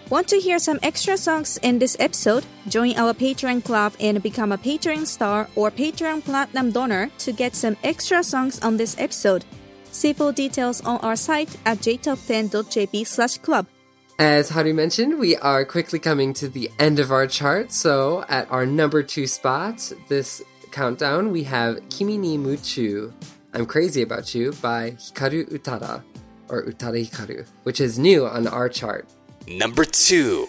[0.09, 2.45] Want to hear some extra songs in this episode?
[2.67, 7.55] Join our Patreon club and become a Patreon star or Patreon platinum donor to get
[7.55, 9.45] some extra songs on this episode.
[9.91, 13.67] See full details on our site at jtop10.jp slash club.
[14.21, 17.71] As Haru mentioned, we are quickly coming to the end of our chart.
[17.71, 23.11] So, at our number two spot, this countdown, we have Kimi ni Muchu,
[23.55, 26.03] I'm Crazy About You by Hikaru Utada,
[26.49, 29.09] or Utada Hikaru, which is new on our chart.
[29.47, 30.47] Number 2.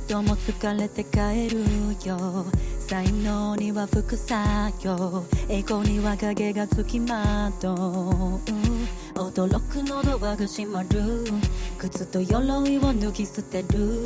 [0.00, 1.64] 人も疲れて帰る
[2.06, 2.46] よ。
[2.78, 4.38] 才能には副作
[4.82, 5.24] 用。
[5.48, 8.40] 栄光には影がつきまとう。
[9.18, 11.24] 驚くのドアが閉まる。
[11.78, 14.02] 靴と鎧を脱ぎ捨てる。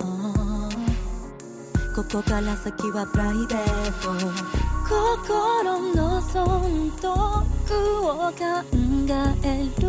[0.00, 1.94] あー。
[1.94, 4.12] ここから先はプライベート。
[4.86, 8.34] 心の損得を考
[9.42, 9.84] える。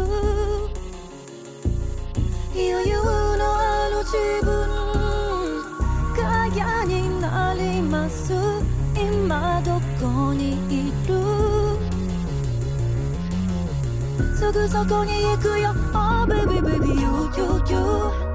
[2.55, 2.95] 余裕
[3.37, 4.94] のある自分。
[6.55, 8.31] 嫌になります。
[8.95, 11.19] 今どこにいる？
[14.33, 15.75] すぐそこに行くよ。
[15.93, 18.34] Oh baby baby you you you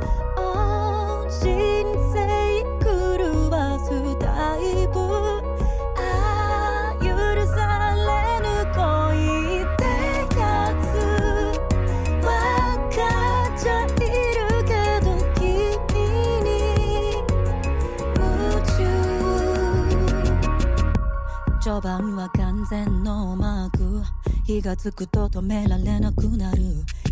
[21.81, 24.03] 中序盤は完全ノーマーク。
[24.45, 26.63] 火がつくと止められなくなる。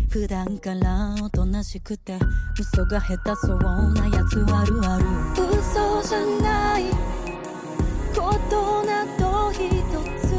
[0.09, 2.19] 普段からおとなしくて
[2.59, 5.05] 嘘が下手そうなやつあるある。
[5.57, 6.83] 嘘じゃない
[8.15, 9.59] ことなど一
[10.21, 10.29] つ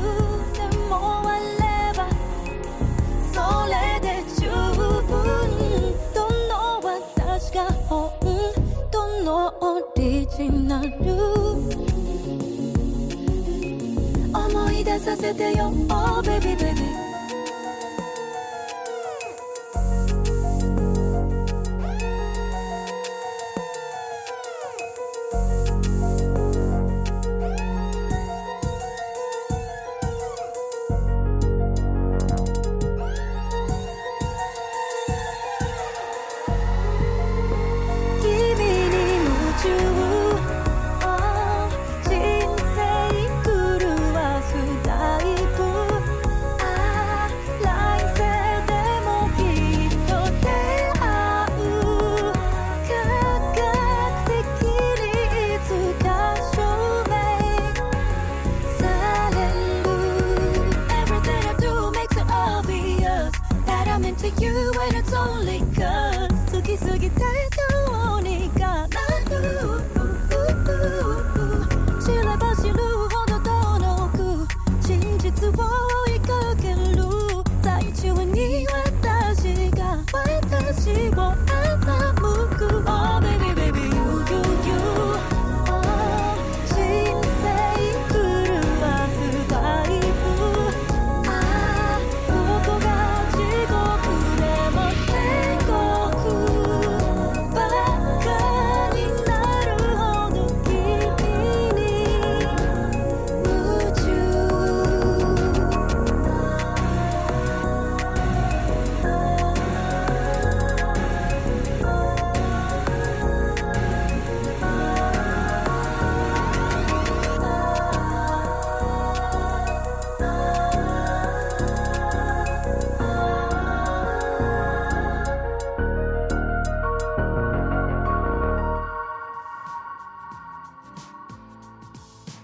[0.54, 2.06] でもあれば
[3.32, 5.10] それで十分。
[6.14, 6.18] ど
[6.48, 8.10] の私が本
[8.92, 11.49] 当のオリジナル？
[14.84, 16.89] 出させてよ Oh baby baby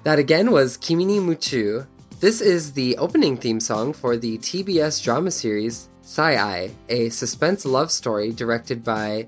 [0.06, 1.84] That again was Kimi ni Muchu.
[2.20, 7.66] This is the opening theme song for the TBS drama series Sai Ai, a suspense
[7.66, 9.26] love story directed by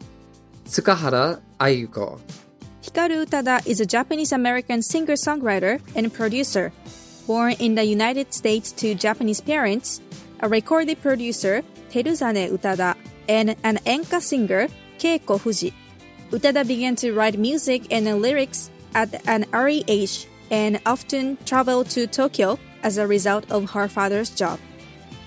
[0.67, 2.21] Tsukahara Ayuko.
[2.85, 6.71] Hikaru Utada is a Japanese American singer songwriter and producer.
[7.27, 10.01] Born in the United States to Japanese parents,
[10.39, 12.95] a recorded producer, Teruzane Utada,
[13.29, 14.69] and an enka singer,
[15.01, 15.75] Keiko Fuji.
[16.31, 22.07] Utada began to write music and lyrics at an early age and often traveled to
[22.07, 24.59] Tokyo as a result of her father's job.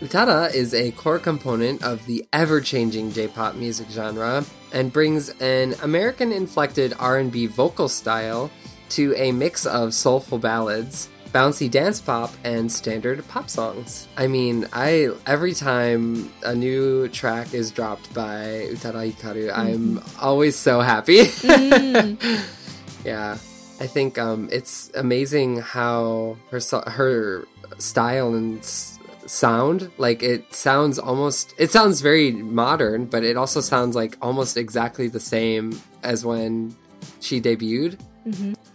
[0.01, 4.43] Utada is a core component of the ever-changing J-pop music genre
[4.73, 8.49] and brings an American-inflected R&B vocal style
[8.89, 14.07] to a mix of soulful ballads, bouncy dance pop, and standard pop songs.
[14.17, 20.25] I mean, I every time a new track is dropped by Utada Hikaru, I'm mm-hmm.
[20.25, 21.25] always so happy.
[21.25, 23.07] Mm-hmm.
[23.07, 23.37] yeah.
[23.81, 27.47] I think um, it's amazing how her her
[27.79, 33.59] style and s- sound like it sounds almost it sounds very modern, but it also
[33.59, 36.75] sounds like almost exactly the same as when
[37.21, 37.99] she debuted.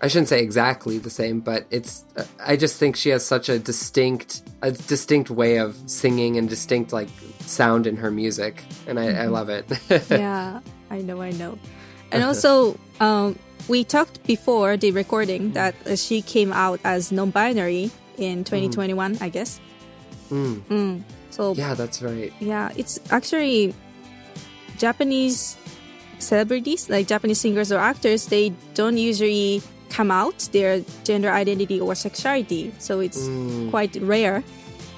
[0.01, 2.05] I shouldn't say exactly the same, but it's.
[2.45, 6.93] I just think she has such a distinct, a distinct way of singing and distinct
[6.93, 7.09] like
[7.43, 9.67] sound in her music, and I, I love it.
[10.11, 10.59] yeah,
[10.91, 11.61] I know, I know.
[12.11, 13.39] And also, um,
[13.69, 19.29] we talked before the recording that uh, she came out as non-binary in 2021, I
[19.29, 19.61] guess.
[20.31, 20.61] Mm.
[20.69, 21.03] Mm.
[21.31, 22.33] So Yeah, that's right.
[22.41, 23.75] yeah, it's actually
[24.79, 25.57] Japanese
[26.19, 31.95] celebrities, like Japanese singers or actors, they don't usually come out their gender identity or
[31.95, 32.73] sexuality.
[32.79, 33.29] So it's
[33.71, 34.43] quite rare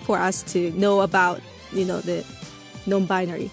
[0.03, 1.41] for us to know about,
[1.73, 2.25] you know, the
[2.87, 3.51] non-binary.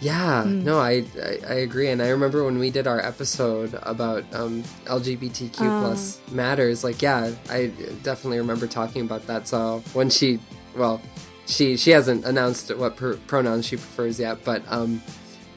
[0.00, 4.24] Yeah, no, I, I I agree, and I remember when we did our episode about
[4.32, 6.84] um, LGBTQ plus matters.
[6.84, 7.72] Like, yeah, I
[8.04, 9.48] definitely remember talking about that.
[9.48, 10.38] So when she,
[10.76, 11.02] well,
[11.46, 15.02] she she hasn't announced what pr- pronouns she prefers yet, but um,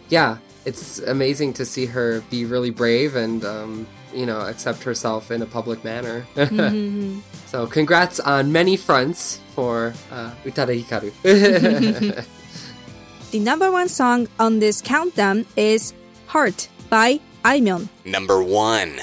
[0.09, 5.29] yeah, it's amazing to see her be really brave and um, you know accept herself
[5.29, 6.25] in a public manner.
[7.45, 12.25] so congrats on many fronts for uh, Utada Hikaru.
[13.31, 15.93] The number one song on this countdown is
[16.27, 17.87] Heart by Aimyon.
[18.03, 18.99] Number one.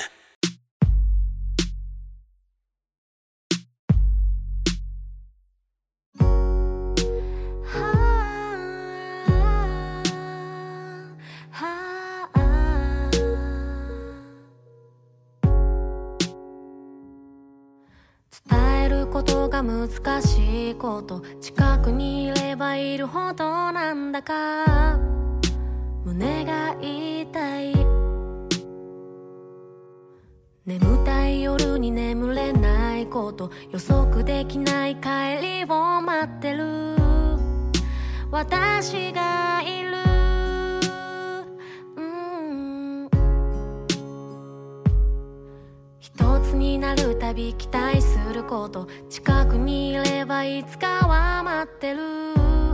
[22.79, 24.99] いるほどなんだか。
[26.05, 27.75] 胸が痛い。
[30.65, 33.51] 眠たい夜に眠れないこと。
[33.71, 36.97] 予測できない帰りを待ってる。
[38.31, 39.89] 私がいる。
[41.97, 43.09] うん。
[45.99, 48.87] 一つになるたび期待すること。
[49.09, 52.68] 近くにいればいつかは待ってる。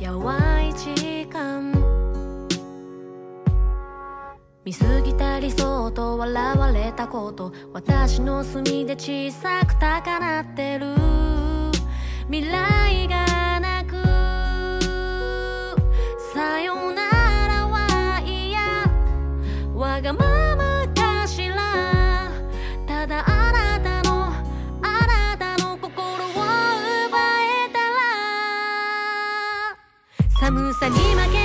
[0.00, 1.72] 淡い時間。
[4.64, 10.94] 見過ぎた理想と笑われたこと私の隅で小さく高鳴ってる。
[12.30, 13.96] 未来がなく
[16.32, 17.10] さよな
[17.48, 18.60] らは嫌。
[19.74, 20.27] わがまま
[30.78, 31.37] さに負け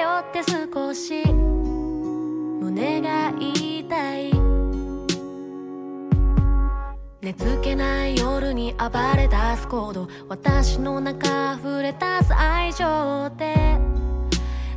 [0.00, 4.32] よって少し胸が痛い。
[7.20, 10.08] 寝つけない夜に暴れ出す行動。
[10.28, 13.78] 私の中溢れ出す愛情で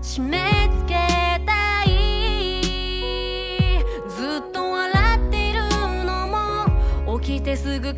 [0.01, 0.95] 締め付け
[1.45, 1.87] たい。
[4.09, 5.61] ずっと笑っている
[6.05, 7.95] のも起きてすぐ書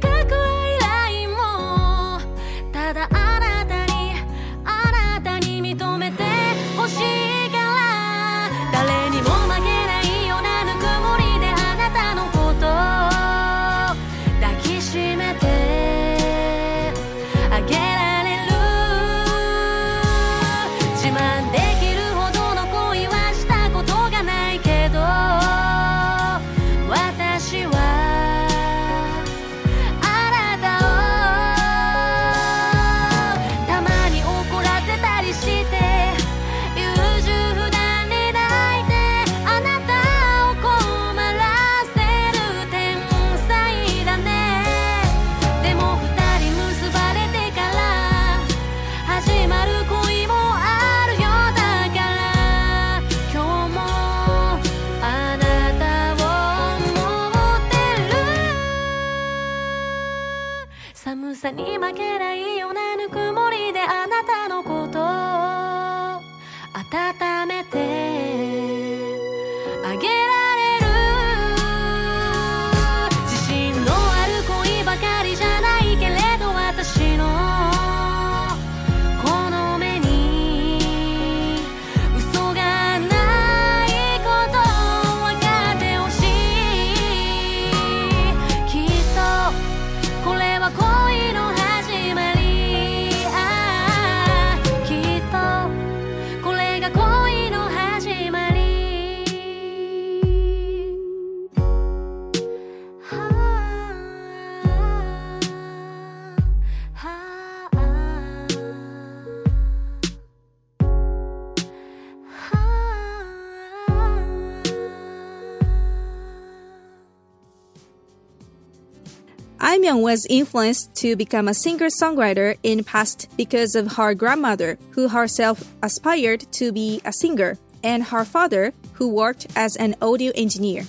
[119.61, 125.63] Aimyon was influenced to become a singer-songwriter in past because of her grandmother, who herself
[125.83, 130.83] aspired to be a singer, and her father, who worked as an audio engineer.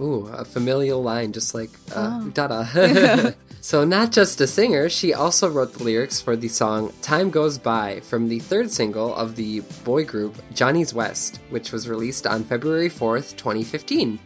[0.00, 3.36] Ooh, a familial line, just like uh, Dada.
[3.60, 7.58] so, not just a singer, she also wrote the lyrics for the song Time Goes
[7.58, 12.44] By from the third single of the boy group Johnny's West, which was released on
[12.44, 14.18] February 4th, 2015.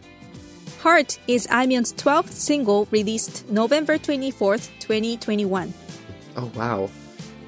[0.83, 5.73] Heart is Aimyon's 12th single released November 24th, 2021.
[6.35, 6.89] Oh, wow.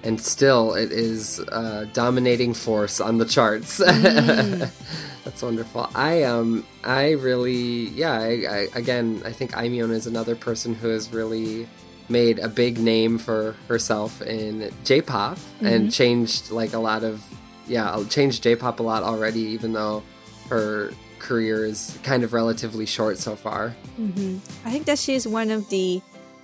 [0.04, 3.78] And still, it is a dominating force on the charts.
[3.80, 5.90] That's wonderful.
[5.94, 10.88] I um I really yeah I, I, again I think Aimyon is another person who
[10.88, 11.68] has really
[12.08, 17.22] made a big name for herself in J-pop and changed like a lot of
[17.68, 20.04] yeah changed J-pop a lot already, even though
[20.48, 20.94] her
[21.26, 23.74] career is kind of relatively short so far.
[23.98, 26.02] hmm I think that she's one of the,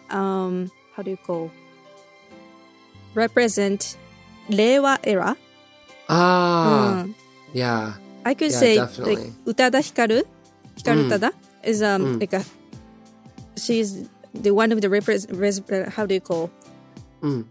[0.10, 1.52] um, how do you call,
[3.14, 3.98] represent
[4.50, 5.38] Reiwa era.
[6.10, 7.14] Ah, Mm.
[7.54, 7.94] yeah,
[8.26, 9.16] I could Yeah, say definitely.
[9.16, 10.24] like Utada Hikaru,
[10.78, 11.32] Hikaru Mm.
[11.64, 12.20] Is um Mm.
[12.22, 12.44] like a
[13.56, 16.50] she's the one of the represent res, uh, how do you call
[17.22, 17.46] Mm.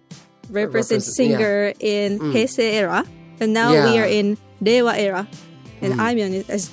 [0.51, 1.15] represent represent- yeah.
[1.39, 2.33] singer in Mm.
[2.35, 3.05] Heisei era,
[3.39, 5.29] and now we are in Reiwa era,
[5.81, 6.01] and Mm.
[6.05, 6.65] Aimyon is, is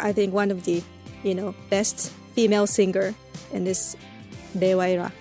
[0.00, 0.82] I think one of the
[1.22, 3.14] you know best female singer
[3.52, 3.96] in this
[4.56, 5.12] Reiwa era.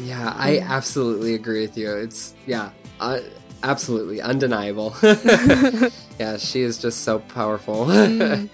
[0.00, 0.32] yeah.
[0.36, 1.92] I absolutely agree with you.
[1.94, 2.70] It's yeah,
[3.00, 3.20] uh,
[3.62, 4.94] absolutely undeniable.
[5.02, 7.86] yeah, she is just so powerful.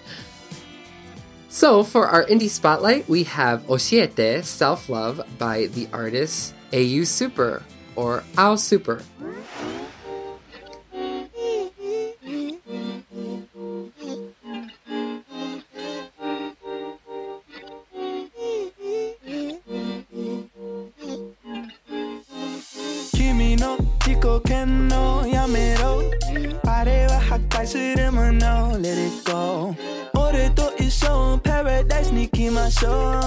[1.49, 7.63] so for our indie spotlight, we have Oshiete Self Love by the artist AU Super
[7.95, 9.42] or Ao Super.「
[24.43, 26.11] que no, ya me doy.
[26.63, 29.75] Pare baja, casi de mano, let it go.
[30.13, 33.19] Oreto y son paradise, Nicki my soul.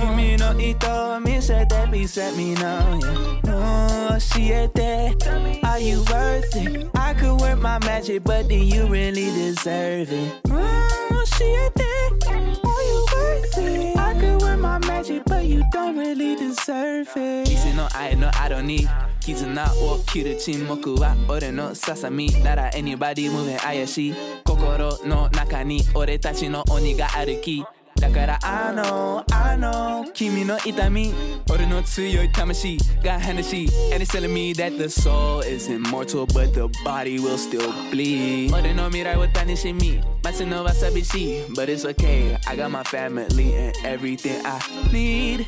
[0.00, 3.40] Kimi no ito, mi sete, mi set me now, yeah.
[3.44, 5.16] No, siete,
[5.64, 6.88] are you worth it?
[6.94, 10.40] I could work my magic, but do you really deserve it?
[10.50, 11.82] Oh, siete,
[12.28, 13.96] are you worth it?
[13.96, 18.87] I could work my magic, but you don't really deserve it 偽の愛のアドに
[19.21, 27.63] 絆を切る沈黙は俺のささみなら anybody moving 怪しい心の中に俺たちの鬼が歩き
[27.99, 31.13] だからあのあの君の痛み
[31.51, 38.53] 俺の強い魂が話し And it's telling me that the soul is immortal but the body will still bleed
[38.53, 44.59] 俺の未来を楽しみ待つのは寂しい But it's okay I got my family and everything I
[44.91, 45.47] need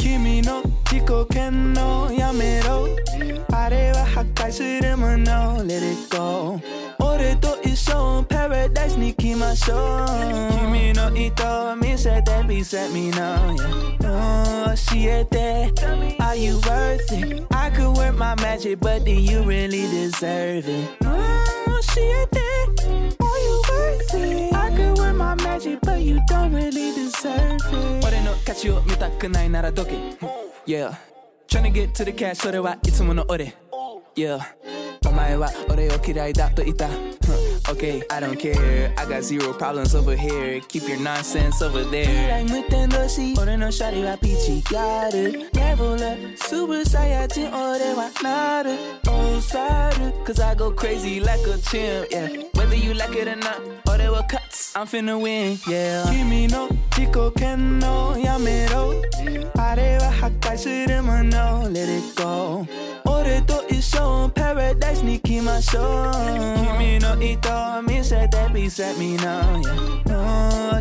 [0.00, 2.96] Kimi no jiko ken no yamero.
[3.52, 6.60] あれは破壊するもの Let it go
[6.98, 10.06] 俺と一緒パラダイスに行きましょう
[10.60, 14.76] 君の意図を見せて Please let me know、yeah.
[14.76, 15.72] 教えて
[16.20, 17.46] Are you worth it?
[17.50, 20.88] I could work my magic but do you really deserve it?
[21.00, 21.08] 教
[21.98, 22.38] えて
[23.18, 23.59] Are you worth
[24.10, 24.54] it?
[24.54, 29.94] I could work my magic but you don't really deserve it 俺の価値を見たくないならどけ
[30.66, 30.92] Yeah
[31.48, 33.54] Tryna get to the cash それはいつもの俺
[34.16, 34.40] Yeah
[35.06, 36.88] お前は俺を嫌いだと言った
[37.68, 42.44] Okay, I don't care I got zero problems over here Keep your nonsense over there
[42.44, 48.70] 無天同士俺のシャリはピーチガール Never let スーサイヤ人俺はなる
[49.08, 52.28] Oh, sorry Cause I go crazy like a chimp Yeah
[52.71, 56.05] Whether you like it or not, or they were cuts, I'm finna win, yeah.
[56.09, 59.03] Kimi no chico ken no yamero.
[59.55, 62.65] Areva hakai shurima no, let it go.
[63.05, 65.83] Ore to isho paradise ni kimasho.
[66.55, 69.61] Kimi no ito mi sete mi set me yeah.
[70.07, 70.79] Oh,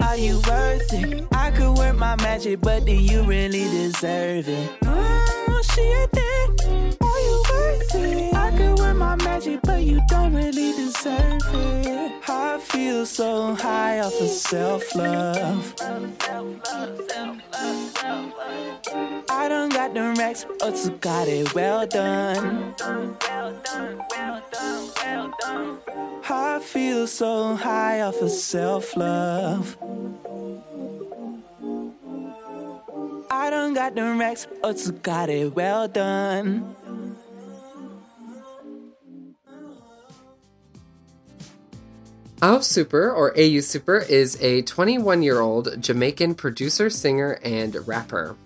[0.00, 1.26] Are you worth it?
[1.32, 5.35] I could work my magic, but do you really deserve it?
[5.46, 6.46] girl, she ain't there.
[7.00, 8.34] Are you worth it?
[8.34, 12.12] I could wear my magic, but you don't really deserve it.
[12.28, 15.74] I feel so high off of self love.
[19.30, 22.74] I don't got the racks, but you got it well done.
[26.28, 29.76] I feel so high off of self love.
[33.30, 36.76] I done got them racks, otsukare, well done.
[42.42, 48.36] Ao Super, or AU Super, is a 21 year old Jamaican producer, singer, and rapper.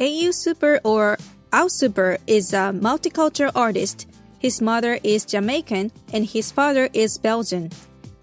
[0.00, 1.18] AU Super or
[1.52, 4.08] Ao Super is a multicultural artist.
[4.38, 7.70] His mother is Jamaican and his father is Belgian.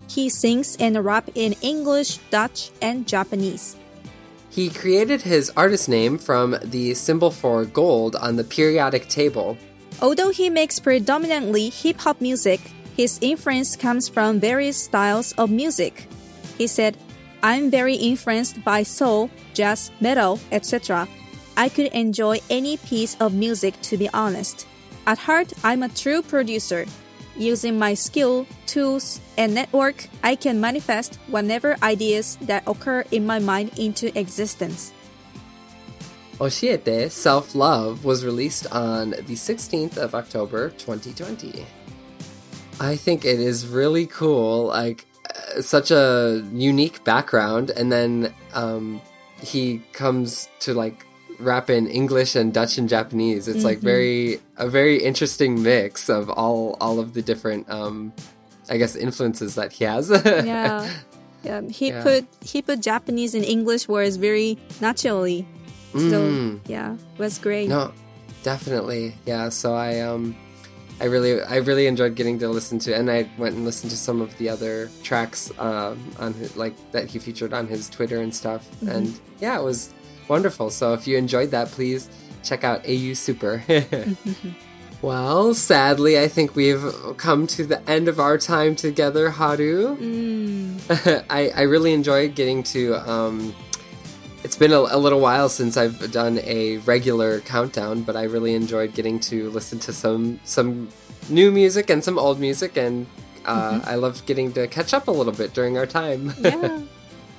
[0.09, 3.78] He sings and rap in English, Dutch, and Japanese.
[4.49, 9.57] He created his artist name from the symbol for gold on the periodic table.
[10.01, 12.59] Although he makes predominantly hip hop music,
[12.97, 16.07] his influence comes from various styles of music.
[16.57, 16.97] He said,
[17.41, 21.07] I'm very influenced by soul, jazz, metal, etc.
[21.55, 24.67] I could enjoy any piece of music to be honest.
[25.05, 26.85] At heart, I'm a true producer.
[27.40, 33.40] Using my skill, tools, and network, I can manifest whatever ideas that occur in my
[33.40, 34.91] mind into existence.
[36.40, 41.66] Oshiete Self Love was released on the 16th of October 2020.
[42.82, 49.02] I think it is really cool, like uh, such a unique background, and then um,
[49.41, 51.06] he comes to like
[51.40, 53.48] rap in English and Dutch and Japanese.
[53.48, 58.14] It's like very a very interesting mix of all all of the different, um,
[58.70, 60.10] I guess, influences that he has.
[60.26, 60.90] Yeah.
[61.44, 62.03] Yeah, he Yeah.
[62.03, 65.48] put he put Japanese and English words very naturally.
[65.94, 66.60] So Mm.
[66.68, 67.70] yeah, was great.
[67.70, 67.91] No,
[68.44, 69.16] definitely.
[69.26, 69.49] Yeah.
[69.49, 70.36] So I um
[71.02, 73.98] I really I really enjoyed getting to listen to and I went and listened to
[73.98, 78.20] some of the other tracks um on his, like that he featured on his Twitter
[78.22, 78.68] and stuff.
[78.86, 79.94] And yeah, it was
[80.30, 80.69] wonderful.
[80.69, 82.10] So if you enjoyed that, please
[82.43, 83.64] check out AU Super.
[85.01, 86.84] Well, sadly, I think we've
[87.15, 89.95] come to the end of our time together, Haru.
[91.30, 92.95] I, I really enjoyed getting to.
[93.10, 93.56] Um,
[94.43, 98.56] it's been a, a little while since I've done a regular countdown, but I really
[98.56, 100.89] enjoyed getting to listen to some some
[101.30, 103.07] new music and some old music, and
[103.45, 106.34] uh, I loved getting to catch up a little bit during our time.
[106.39, 106.81] Yeah.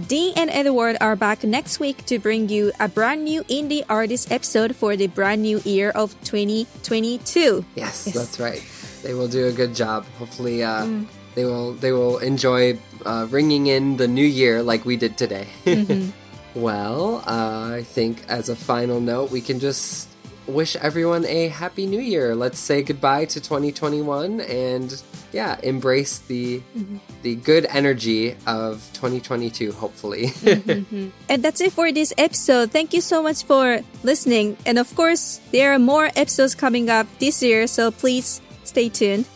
[0.06, 4.30] Dean and Edward are back next week to bring you a brand new indie artist
[4.30, 7.64] episode for the brand new year of 2022.
[7.74, 8.14] Yes, Yes.
[8.14, 8.62] that's right.
[9.02, 10.04] They will do a good job.
[10.18, 10.86] Hopefully, uh,
[11.34, 15.46] they will they will enjoy uh, ringing in the new year like we did today.
[16.54, 20.08] well, uh, I think as a final note, we can just
[20.46, 22.34] wish everyone a happy new year.
[22.34, 26.98] Let's say goodbye to 2021 and yeah, embrace the mm-hmm.
[27.22, 29.72] the good energy of 2022.
[29.72, 30.28] Hopefully.
[30.40, 31.08] Mm-hmm, mm-hmm.
[31.28, 32.70] And that's it for this episode.
[32.70, 34.56] Thank you so much for listening.
[34.66, 39.26] And of course, there are more episodes coming up this year, so please stay tuned.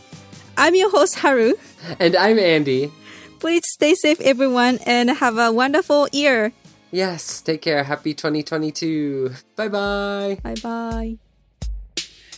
[0.56, 1.54] I'm your host, Haru.
[1.98, 2.92] and I'm Andy.
[3.38, 6.52] Please stay safe, everyone, and have a wonderful year.
[6.90, 7.82] Yes, take care.
[7.84, 9.34] Happy 2022.
[9.56, 10.38] Bye bye.
[10.42, 11.18] Bye bye.